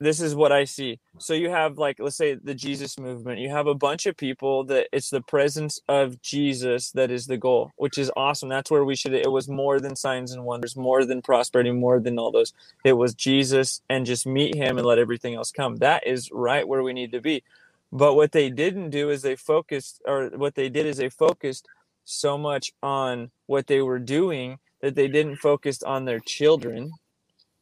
this 0.00 0.20
is 0.20 0.34
what 0.34 0.50
I 0.50 0.64
see. 0.64 0.98
So 1.18 1.34
you 1.34 1.50
have 1.50 1.76
like 1.76 1.98
let's 2.00 2.16
say 2.16 2.34
the 2.34 2.54
Jesus 2.54 2.98
movement. 2.98 3.38
You 3.38 3.50
have 3.50 3.66
a 3.66 3.74
bunch 3.74 4.06
of 4.06 4.16
people 4.16 4.64
that 4.64 4.88
it's 4.92 5.10
the 5.10 5.20
presence 5.20 5.78
of 5.88 6.20
Jesus 6.22 6.90
that 6.92 7.10
is 7.10 7.26
the 7.26 7.36
goal, 7.36 7.72
which 7.76 7.98
is 7.98 8.10
awesome. 8.16 8.48
That's 8.48 8.70
where 8.70 8.84
we 8.84 8.96
should 8.96 9.12
it 9.12 9.30
was 9.30 9.48
more 9.48 9.78
than 9.78 9.94
signs 9.94 10.32
and 10.32 10.44
wonders, 10.44 10.74
more 10.74 11.04
than 11.04 11.20
prosperity, 11.20 11.70
more 11.70 12.00
than 12.00 12.18
all 12.18 12.32
those. 12.32 12.54
It 12.82 12.94
was 12.94 13.14
Jesus 13.14 13.82
and 13.90 14.06
just 14.06 14.26
meet 14.26 14.54
him 14.54 14.78
and 14.78 14.86
let 14.86 14.98
everything 14.98 15.34
else 15.34 15.52
come. 15.52 15.76
That 15.76 16.06
is 16.06 16.30
right 16.32 16.66
where 16.66 16.82
we 16.82 16.94
need 16.94 17.12
to 17.12 17.20
be. 17.20 17.42
But 17.92 18.14
what 18.14 18.32
they 18.32 18.48
didn't 18.48 18.90
do 18.90 19.10
is 19.10 19.20
they 19.20 19.36
focused 19.36 20.00
or 20.06 20.30
what 20.30 20.54
they 20.54 20.70
did 20.70 20.86
is 20.86 20.96
they 20.96 21.10
focused 21.10 21.68
so 22.04 22.38
much 22.38 22.72
on 22.82 23.30
what 23.46 23.66
they 23.66 23.82
were 23.82 23.98
doing 23.98 24.58
that 24.80 24.94
they 24.94 25.08
didn't 25.08 25.36
focus 25.36 25.82
on 25.82 26.06
their 26.06 26.20
children 26.20 26.92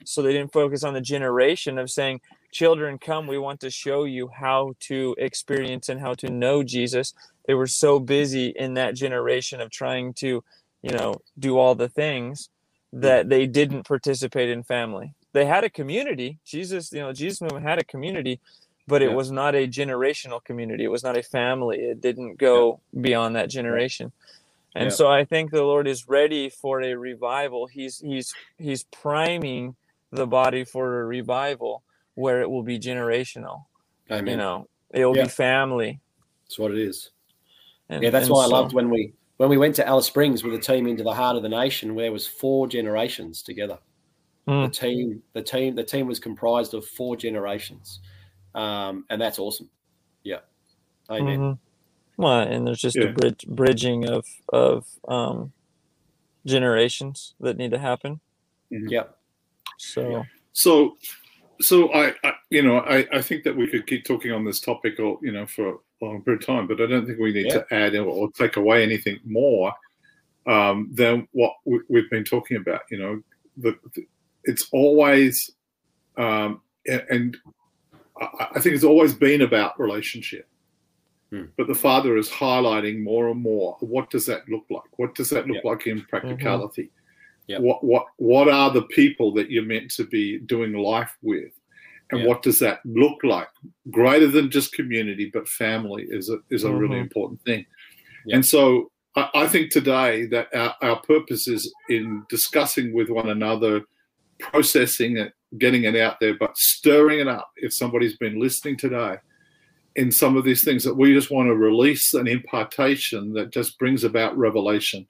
so 0.05 0.23
they 0.23 0.33
didn't 0.33 0.53
focus 0.53 0.85
on 0.85 0.95
the 0.95 1.01
generation 1.01 1.79
of 1.79 1.91
saying 1.91 2.21
children 2.51 2.99
come 2.99 3.27
we 3.27 3.39
want 3.39 3.61
to 3.61 3.71
show 3.71 4.05
you 4.05 4.29
how 4.29 4.75
to 4.81 5.15
experience 5.19 5.89
and 5.89 6.01
how 6.01 6.15
to 6.15 6.31
know 6.31 6.63
jesus. 6.63 7.15
They 7.47 7.55
were 7.55 7.67
so 7.67 7.99
busy 7.99 8.49
in 8.49 8.75
that 8.75 8.95
generation 8.95 9.61
of 9.61 9.71
trying 9.71 10.15
to 10.15 10.45
you 10.83 10.91
know 10.91 11.17
do 11.39 11.59
all 11.59 11.75
the 11.75 11.89
things 11.89 12.51
hmm. 12.93 13.01
that 13.01 13.29
they 13.29 13.47
didn't 13.47 13.85
participate 13.87 14.51
in 14.51 14.63
family. 14.63 15.15
They 15.33 15.45
had 15.45 15.65
a 15.65 15.71
community. 15.71 16.39
Jesus 16.45 16.93
you 16.93 17.01
know 17.01 17.13
jesus 17.13 17.41
movement 17.41 17.67
had 17.67 17.79
a 17.79 17.85
community 17.85 18.41
but 18.89 19.03
it 19.03 19.11
Yeah. 19.11 19.17
was 19.17 19.31
not 19.31 19.55
a 19.55 19.69
generational 19.69 20.43
community. 20.43 20.83
It 20.83 20.91
was 20.91 21.05
not 21.05 21.17
a 21.17 21.23
family. 21.23 21.79
It 21.79 22.01
didn't 22.01 22.39
go 22.39 22.81
beyond 22.99 23.37
that 23.37 23.51
generation. 23.51 24.13
And 24.75 24.87
Yeah. 24.87 24.97
so 24.97 25.09
i 25.09 25.25
think 25.25 25.51
the 25.51 25.65
lord 25.65 25.87
is 25.87 26.09
ready 26.09 26.49
for 26.49 26.81
a 26.83 26.95
revival. 26.95 27.67
He's 27.67 27.99
he's 27.99 28.33
he's 28.59 28.85
priming 28.85 29.77
the 30.11 30.27
body 30.27 30.64
for 30.64 31.03
a 31.03 31.07
revival 31.07 31.83
where 32.14 32.40
it 32.40 32.51
will 32.51 32.62
be 32.62 32.79
generational 32.79 33.64
Amen. 34.11 34.27
you 34.27 34.37
know 34.37 34.66
it 34.90 35.05
will 35.05 35.16
Yeah. 35.16 35.25
be 35.25 35.29
family 35.29 36.01
That's 36.44 36.59
what 36.59 36.71
it 36.73 36.79
is. 36.79 37.11
and, 37.90 38.03
Yeah, 38.03 38.11
that's 38.11 38.29
why 38.31 38.44
I 38.44 38.47
loved 38.47 38.73
when 38.73 38.88
we 38.90 39.12
when 39.37 39.49
we 39.51 39.57
went 39.59 39.77
to 39.77 39.87
Alice 39.87 40.07
Springs 40.07 40.42
with 40.42 40.53
the 40.53 40.59
team 40.61 40.88
into 40.88 41.05
the 41.05 41.14
heart 41.14 41.37
of 41.37 41.42
the 41.44 41.49
nation, 41.49 41.94
where 41.94 42.07
there 42.07 42.12
was 42.12 42.27
four 42.27 42.66
generations 42.66 43.40
together. 43.40 43.79
Mm. 44.49 44.66
The 44.66 44.71
team, 44.81 45.23
the 45.33 45.42
team, 45.42 45.75
the 45.77 45.85
team 45.85 46.07
was 46.09 46.18
comprised 46.18 46.75
of 46.75 46.85
four 46.85 47.16
generations, 47.16 48.01
um, 48.57 49.05
and 49.11 49.21
that's 49.21 49.38
awesome. 49.38 49.71
Yeah, 50.25 50.40
amen. 51.09 51.38
Mhm. 51.38 51.59
Well, 52.16 52.40
and 52.40 52.66
there's 52.66 52.81
just 52.81 52.97
Yeah. 52.97 53.05
a 53.05 53.12
bridge, 53.12 53.47
bridging 53.47 54.09
of 54.09 54.27
of 54.53 54.87
um, 55.07 55.53
generations 56.47 57.35
that 57.40 57.57
need 57.59 57.71
to 57.71 57.79
happen. 57.79 58.21
Yep. 58.71 59.17
So 59.79 60.25
So, 60.53 60.97
so 61.61 61.93
I, 61.93 62.14
I 62.25 62.35
you 62.51 62.62
know, 62.62 62.79
I, 62.81 63.07
I 63.12 63.23
think 63.23 63.45
that 63.45 63.57
we 63.57 63.67
could 63.69 63.87
keep 63.87 64.05
talking 64.05 64.33
on 64.33 64.45
this 64.45 64.61
topic, 64.61 65.01
or 65.01 65.19
you 65.23 65.33
know, 65.33 65.47
for 65.47 65.69
a 65.71 66.05
long 66.05 66.23
period 66.23 66.43
of 66.43 66.47
time, 66.47 66.67
but 66.67 66.81
I 66.81 66.87
don't 66.87 67.07
think 67.07 67.19
we 67.19 67.33
need 67.33 67.47
Yeah. 67.47 67.61
to 67.62 67.75
add 67.75 67.95
or, 67.95 68.05
or 68.07 68.31
take 68.33 68.57
away 68.57 68.83
anything 68.83 69.19
more 69.25 69.73
um, 70.47 70.88
than 70.93 71.27
what 71.33 71.55
we, 71.64 71.81
we've 71.88 72.11
been 72.11 72.25
talking 72.25 72.57
about. 72.59 72.83
You 72.91 72.99
know, 72.99 73.23
the, 73.57 73.77
the- 73.95 74.07
it's 74.45 74.69
always, 74.73 75.51
um, 76.17 76.61
a- 76.88 77.11
and 77.12 77.37
I, 78.21 78.49
I 78.57 78.61
think 78.61 78.75
it's 78.75 78.85
always 78.85 79.12
been 79.14 79.43
about 79.43 79.79
relationship. 79.81 80.47
Hmm. 81.31 81.45
But 81.59 81.67
the 81.67 81.75
father 81.75 82.17
is 82.17 82.31
highlighting 82.31 83.03
more 83.03 83.29
and 83.29 83.41
more. 83.43 83.77
What 83.81 84.09
does 84.11 84.25
that 84.27 84.49
look 84.49 84.64
like? 84.71 84.88
What 84.99 85.14
does 85.14 85.29
that 85.31 85.47
look 85.47 85.62
Yeah. 85.62 85.71
like 85.71 85.87
in 85.87 86.03
practicality? 86.03 86.91
Yeah. 87.49 87.59
What 87.59 87.83
what 87.83 88.05
what 88.19 88.49
are 88.49 88.71
the 88.71 88.83
people 88.83 89.33
that 89.35 89.51
you're 89.51 89.65
meant 89.65 89.91
to 89.93 90.05
be 90.05 90.39
doing 90.39 90.73
life 90.75 91.17
with? 91.23 91.51
And 92.11 92.21
Yeah. 92.21 92.27
what 92.27 92.43
does 92.43 92.59
that 92.61 92.81
look 92.85 93.23
like? 93.25 93.49
Greater 93.91 94.29
than 94.29 94.51
just 94.51 94.73
community, 94.75 95.31
but 95.33 95.49
family 95.49 96.07
is 96.09 96.29
a 96.31 96.39
is 96.51 96.65
a 96.65 96.73
really 96.73 96.97
Mhm. 96.97 97.03
important 97.03 97.43
thing. 97.43 97.67
Yeah. 98.27 98.37
And 98.37 98.47
so 98.47 98.91
I, 99.17 99.31
I 99.35 99.47
think 99.49 99.71
today 99.71 100.27
that 100.27 100.49
our, 100.55 100.75
our 100.83 101.01
purpose 101.01 101.49
is 101.49 101.73
in 101.89 102.25
discussing 102.29 102.93
with 102.93 103.09
one 103.09 103.31
another, 103.31 103.83
processing 104.39 105.17
it, 105.17 105.33
getting 105.57 105.85
it 105.85 105.97
out 105.97 106.21
there, 106.21 106.35
but 106.35 106.57
stirring 106.59 107.21
it 107.21 107.29
up. 107.29 107.51
If 107.57 107.73
somebody's 107.73 108.17
been 108.19 108.39
listening 108.39 108.77
today 108.77 109.17
in 109.97 110.13
some 110.13 110.37
of 110.37 110.45
these 110.45 110.63
things, 110.63 110.85
that 110.85 110.95
we 110.95 111.15
just 111.15 111.31
want 111.31 111.49
to 111.49 111.55
release 111.57 112.13
an 112.15 112.29
impartation 112.29 113.33
that 113.33 113.51
just 113.51 113.79
brings 113.79 114.05
about 114.05 114.37
revelation, 114.37 115.07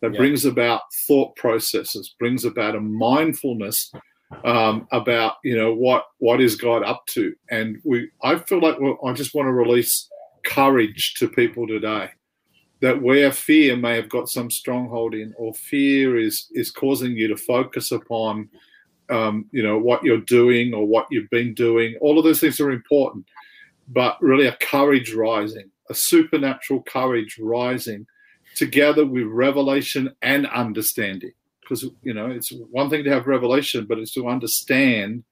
that 0.00 0.12
Yeah. 0.12 0.18
brings 0.18 0.44
about 0.44 0.82
thought 1.06 1.36
processes, 1.36 2.14
brings 2.18 2.44
about 2.44 2.76
a 2.76 2.80
mindfulness 2.80 3.92
um, 4.44 4.86
about 4.92 5.34
you 5.42 5.56
know 5.56 5.74
what 5.74 6.04
what 6.18 6.40
is 6.40 6.54
God 6.56 6.82
up 6.84 7.04
to, 7.14 7.34
and 7.50 7.78
we. 7.84 8.08
I 8.22 8.36
feel 8.38 8.60
like 8.60 8.78
well, 8.80 8.98
I 9.04 9.12
just 9.12 9.34
want 9.34 9.46
to 9.46 9.52
release 9.52 10.08
courage 10.44 11.14
to 11.18 11.28
people 11.28 11.66
today 11.66 12.10
that 12.80 13.02
where 13.02 13.30
fear 13.30 13.76
may 13.76 13.94
have 13.96 14.08
got 14.08 14.28
some 14.28 14.50
stronghold 14.50 15.14
in 15.14 15.34
or 15.36 15.52
fear 15.54 16.18
is 16.18 16.48
is 16.52 16.70
causing 16.70 17.12
you 17.12 17.28
to 17.28 17.36
focus 17.36 17.92
upon 17.92 18.48
um, 19.10 19.46
you 19.50 19.62
know 19.62 19.78
what 19.78 20.02
you're 20.04 20.18
doing 20.18 20.72
or 20.72 20.86
what 20.86 21.06
you've 21.10 21.28
been 21.30 21.52
doing 21.54 21.96
all 22.00 22.18
of 22.18 22.24
those 22.24 22.40
things 22.40 22.60
are 22.60 22.70
important 22.70 23.24
but 23.88 24.16
really 24.22 24.46
a 24.46 24.56
courage 24.62 25.12
rising 25.12 25.70
a 25.90 25.94
supernatural 25.94 26.82
courage 26.84 27.36
rising 27.40 28.06
together 28.54 29.06
with 29.06 29.24
revelation 29.24 30.10
and 30.22 30.46
understanding. 30.46 31.32
Because 31.62 31.84
you 32.02 32.14
know 32.14 32.26
it's 32.26 32.52
one 32.70 32.90
thing 32.90 33.04
to 33.04 33.10
have 33.10 33.26
revelation 33.28 33.86
but 33.88 33.98
it's 33.98 34.12
to 34.14 34.28
understand 34.28 35.22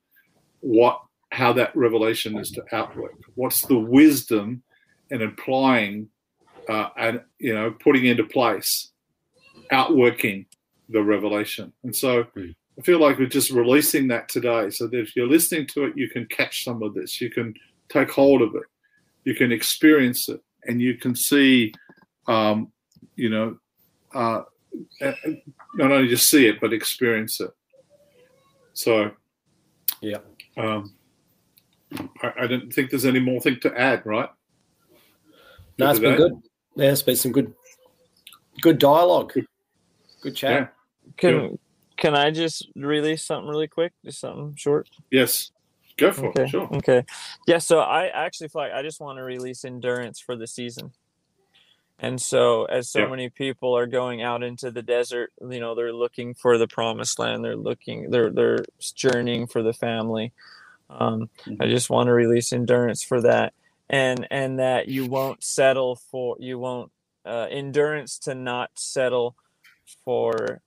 what 0.60 1.00
how 1.30 1.52
that 1.52 1.74
revelation 1.76 2.38
is 2.38 2.50
to 2.52 2.62
outwork. 2.72 3.12
What's 3.34 3.66
the 3.66 3.78
wisdom 3.78 4.62
in 5.10 5.22
applying 5.22 6.08
uh, 6.68 6.88
and 6.96 7.22
you 7.38 7.54
know 7.54 7.72
putting 7.82 8.04
into 8.06 8.24
place 8.24 8.92
outworking 9.70 10.46
the 10.88 11.02
revelation? 11.02 11.72
And 11.84 11.94
so 11.94 12.24
Mm. 12.36 12.54
i 12.78 12.82
feel 12.82 13.00
like 13.00 13.18
we're 13.18 13.26
just 13.26 13.50
releasing 13.50 14.08
that 14.08 14.28
today. 14.28 14.70
So 14.70 14.86
that 14.86 14.98
if 14.98 15.16
you're 15.16 15.28
listening 15.28 15.66
to 15.74 15.84
it 15.84 15.94
you 15.96 16.08
can 16.08 16.26
catch 16.26 16.64
some 16.64 16.82
of 16.82 16.94
this. 16.94 17.20
You 17.20 17.30
can 17.30 17.54
take 17.88 18.10
hold 18.10 18.42
of 18.42 18.54
it. 18.54 18.62
You 19.24 19.34
can 19.34 19.50
experience 19.52 20.28
it. 20.28 20.40
And 20.66 20.80
you 20.80 20.94
can 20.96 21.14
see 21.14 21.72
um, 22.26 22.72
you 23.16 23.30
know 23.30 23.56
uh, 24.14 24.42
uh, 25.02 25.12
not 25.74 25.92
only 25.92 26.08
just 26.08 26.28
see 26.28 26.46
it 26.46 26.60
but 26.60 26.72
experience 26.72 27.40
it 27.40 27.50
so 28.72 29.10
Yeah. 30.00 30.18
um, 30.56 30.94
I, 32.22 32.32
I 32.42 32.46
don't 32.46 32.72
think 32.72 32.90
there's 32.90 33.04
any 33.06 33.20
more 33.20 33.40
thing 33.40 33.58
to 33.60 33.78
add 33.78 34.04
right 34.06 34.28
No, 35.78 35.90
it's 35.90 36.00
been 36.00 36.16
good. 36.16 36.32
Yeah, 36.76 36.92
it's 36.92 37.02
been 37.02 37.16
some 37.16 37.32
good, 37.32 37.52
good 38.60 38.78
dialogue. 38.78 39.32
Good 40.22 40.36
chat. 40.36 40.50
Yeah. 40.50 40.66
can 41.16 41.58
can 41.96 42.14
I 42.14 42.30
just 42.30 42.68
release 42.76 43.24
something 43.24 43.48
really 43.48 43.66
quick? 43.68 43.92
Just 44.04 44.20
something 44.20 44.54
short. 44.56 44.88
yes 45.10 45.50
go 45.96 46.12
for 46.12 46.26
Okay. 46.28 46.42
it 46.44 46.50
sure 46.50 46.68
Okay. 46.74 47.04
Yeah. 47.48 47.58
So 47.58 47.80
I 47.80 48.06
actually 48.06 48.48
feel 48.48 48.62
like 48.62 48.72
I 48.72 48.82
just 48.82 49.00
want 49.00 49.18
to 49.18 49.24
release 49.24 49.64
endurance 49.64 50.20
for 50.20 50.36
the 50.36 50.46
season. 50.46 50.92
And 51.98 52.20
so, 52.20 52.66
as 52.66 52.90
so 52.90 53.06
Yeah. 53.06 53.10
many 53.10 53.30
people 53.30 53.76
are 53.76 53.86
going 53.86 54.22
out 54.22 54.42
into 54.42 54.70
the 54.70 54.82
desert, 54.82 55.32
you 55.40 55.60
know, 55.60 55.74
they're 55.74 55.92
looking 55.94 56.34
for 56.34 56.58
the 56.58 56.68
promised 56.68 57.18
land. 57.18 57.44
They're 57.44 57.56
looking, 57.56 58.10
they're 58.10 58.30
they're 58.30 58.66
journeying 58.94 59.48
for 59.48 59.62
the 59.62 59.72
family. 59.74 60.32
Um, 60.90 61.30
I 61.60 61.66
Mhm. 61.66 61.68
just 61.68 61.90
want 61.90 62.08
to 62.08 62.12
release 62.14 62.52
endurance 62.52 63.02
for 63.02 63.20
that, 63.22 63.54
and 63.90 64.26
and 64.30 64.58
that 64.60 64.88
you 64.88 65.06
won't 65.06 65.44
settle 65.44 65.96
for 65.96 66.36
you 66.40 66.58
won't 66.58 66.92
uh, 67.26 67.48
endurance 67.50 68.18
to 68.20 68.34
not 68.34 68.70
settle 68.76 69.36
for 70.04 70.62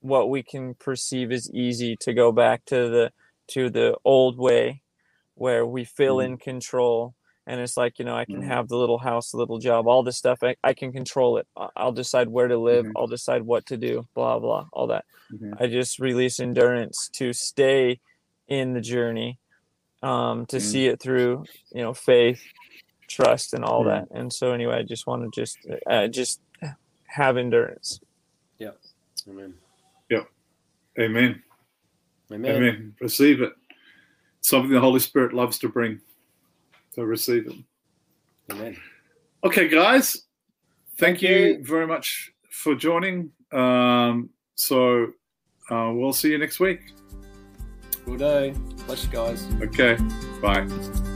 what 0.00 0.30
we 0.30 0.42
can 0.42 0.74
perceive 0.74 1.32
as 1.32 1.50
easy 1.52 1.96
to 1.96 2.14
go 2.14 2.32
back 2.32 2.64
to 2.66 2.88
the 2.90 3.12
to 3.48 3.70
the 3.70 3.96
old 4.04 4.38
way 4.38 4.82
where 5.34 5.66
we 5.66 5.84
feel 5.84 6.20
Mhm. 6.20 6.20
in 6.20 6.38
control 6.38 7.14
and 7.46 7.60
it's 7.60 7.76
like 7.76 7.98
you 7.98 8.04
know 8.04 8.16
i 8.16 8.24
can 8.24 8.42
Mhm. 8.42 8.46
have 8.46 8.68
the 8.68 8.76
little 8.76 8.98
house 8.98 9.30
the 9.30 9.36
little 9.36 9.58
job 9.58 9.86
all 9.86 10.02
this 10.02 10.16
stuff 10.16 10.38
i, 10.42 10.56
I 10.64 10.74
can 10.74 10.92
control 10.92 11.38
it 11.38 11.46
I- 11.56 11.70
i'll 11.76 11.92
decide 11.92 12.28
where 12.28 12.48
to 12.48 12.58
live 12.58 12.86
Mhm. 12.86 12.92
i'll 12.96 13.06
decide 13.06 13.42
what 13.42 13.66
to 13.66 13.76
do 13.76 14.06
blah 14.14 14.38
blah 14.38 14.68
all 14.72 14.86
that 14.88 15.04
Mhm. 15.32 15.60
i 15.60 15.66
just 15.66 15.98
release 15.98 16.40
endurance 16.40 17.08
to 17.14 17.32
stay 17.32 18.00
in 18.48 18.72
the 18.74 18.80
journey 18.80 19.38
um 20.02 20.46
to 20.46 20.56
Mhm. 20.56 20.60
see 20.62 20.86
it 20.86 21.00
through 21.00 21.44
you 21.72 21.82
know 21.82 21.94
faith 21.94 22.42
trust 23.08 23.54
and 23.54 23.64
all 23.64 23.84
Mhm. 23.84 23.86
that 23.86 24.08
and 24.10 24.32
so 24.32 24.52
anyway 24.52 24.76
i 24.76 24.82
just 24.82 25.06
want 25.06 25.22
to 25.24 25.40
just 25.40 25.58
uh, 25.86 26.08
just 26.08 26.40
have 27.06 27.36
endurance 27.36 28.00
yeah 28.58 28.70
Amen. 29.28 29.54
Amen. 31.00 31.42
Amen. 32.32 32.54
Amen. 32.56 32.96
Receive 33.00 33.40
it. 33.42 33.52
Something 34.42 34.70
the 34.70 34.80
Holy 34.80 35.00
Spirit 35.00 35.32
loves 35.32 35.58
to 35.58 35.68
bring. 35.68 36.00
So 36.94 37.02
receive 37.02 37.46
it. 37.46 37.56
Amen. 38.52 38.76
Okay, 39.44 39.68
guys. 39.68 40.12
Thank, 40.96 41.18
Thank 41.18 41.22
you. 41.22 41.36
you. 41.36 41.64
very 41.64 41.86
much 41.86 42.32
for 42.50 42.74
joining. 42.74 43.30
Um, 43.52 44.30
so 44.54 45.06
uh, 45.70 45.90
we'll 45.92 46.12
see 46.12 46.30
you 46.30 46.38
next 46.38 46.60
week. 46.60 46.80
Good 48.06 48.18
day. 48.18 48.54
Bless 48.86 49.04
you 49.04 49.10
guys. 49.10 49.46
Okay. 49.62 49.96
Bye. 50.40 51.10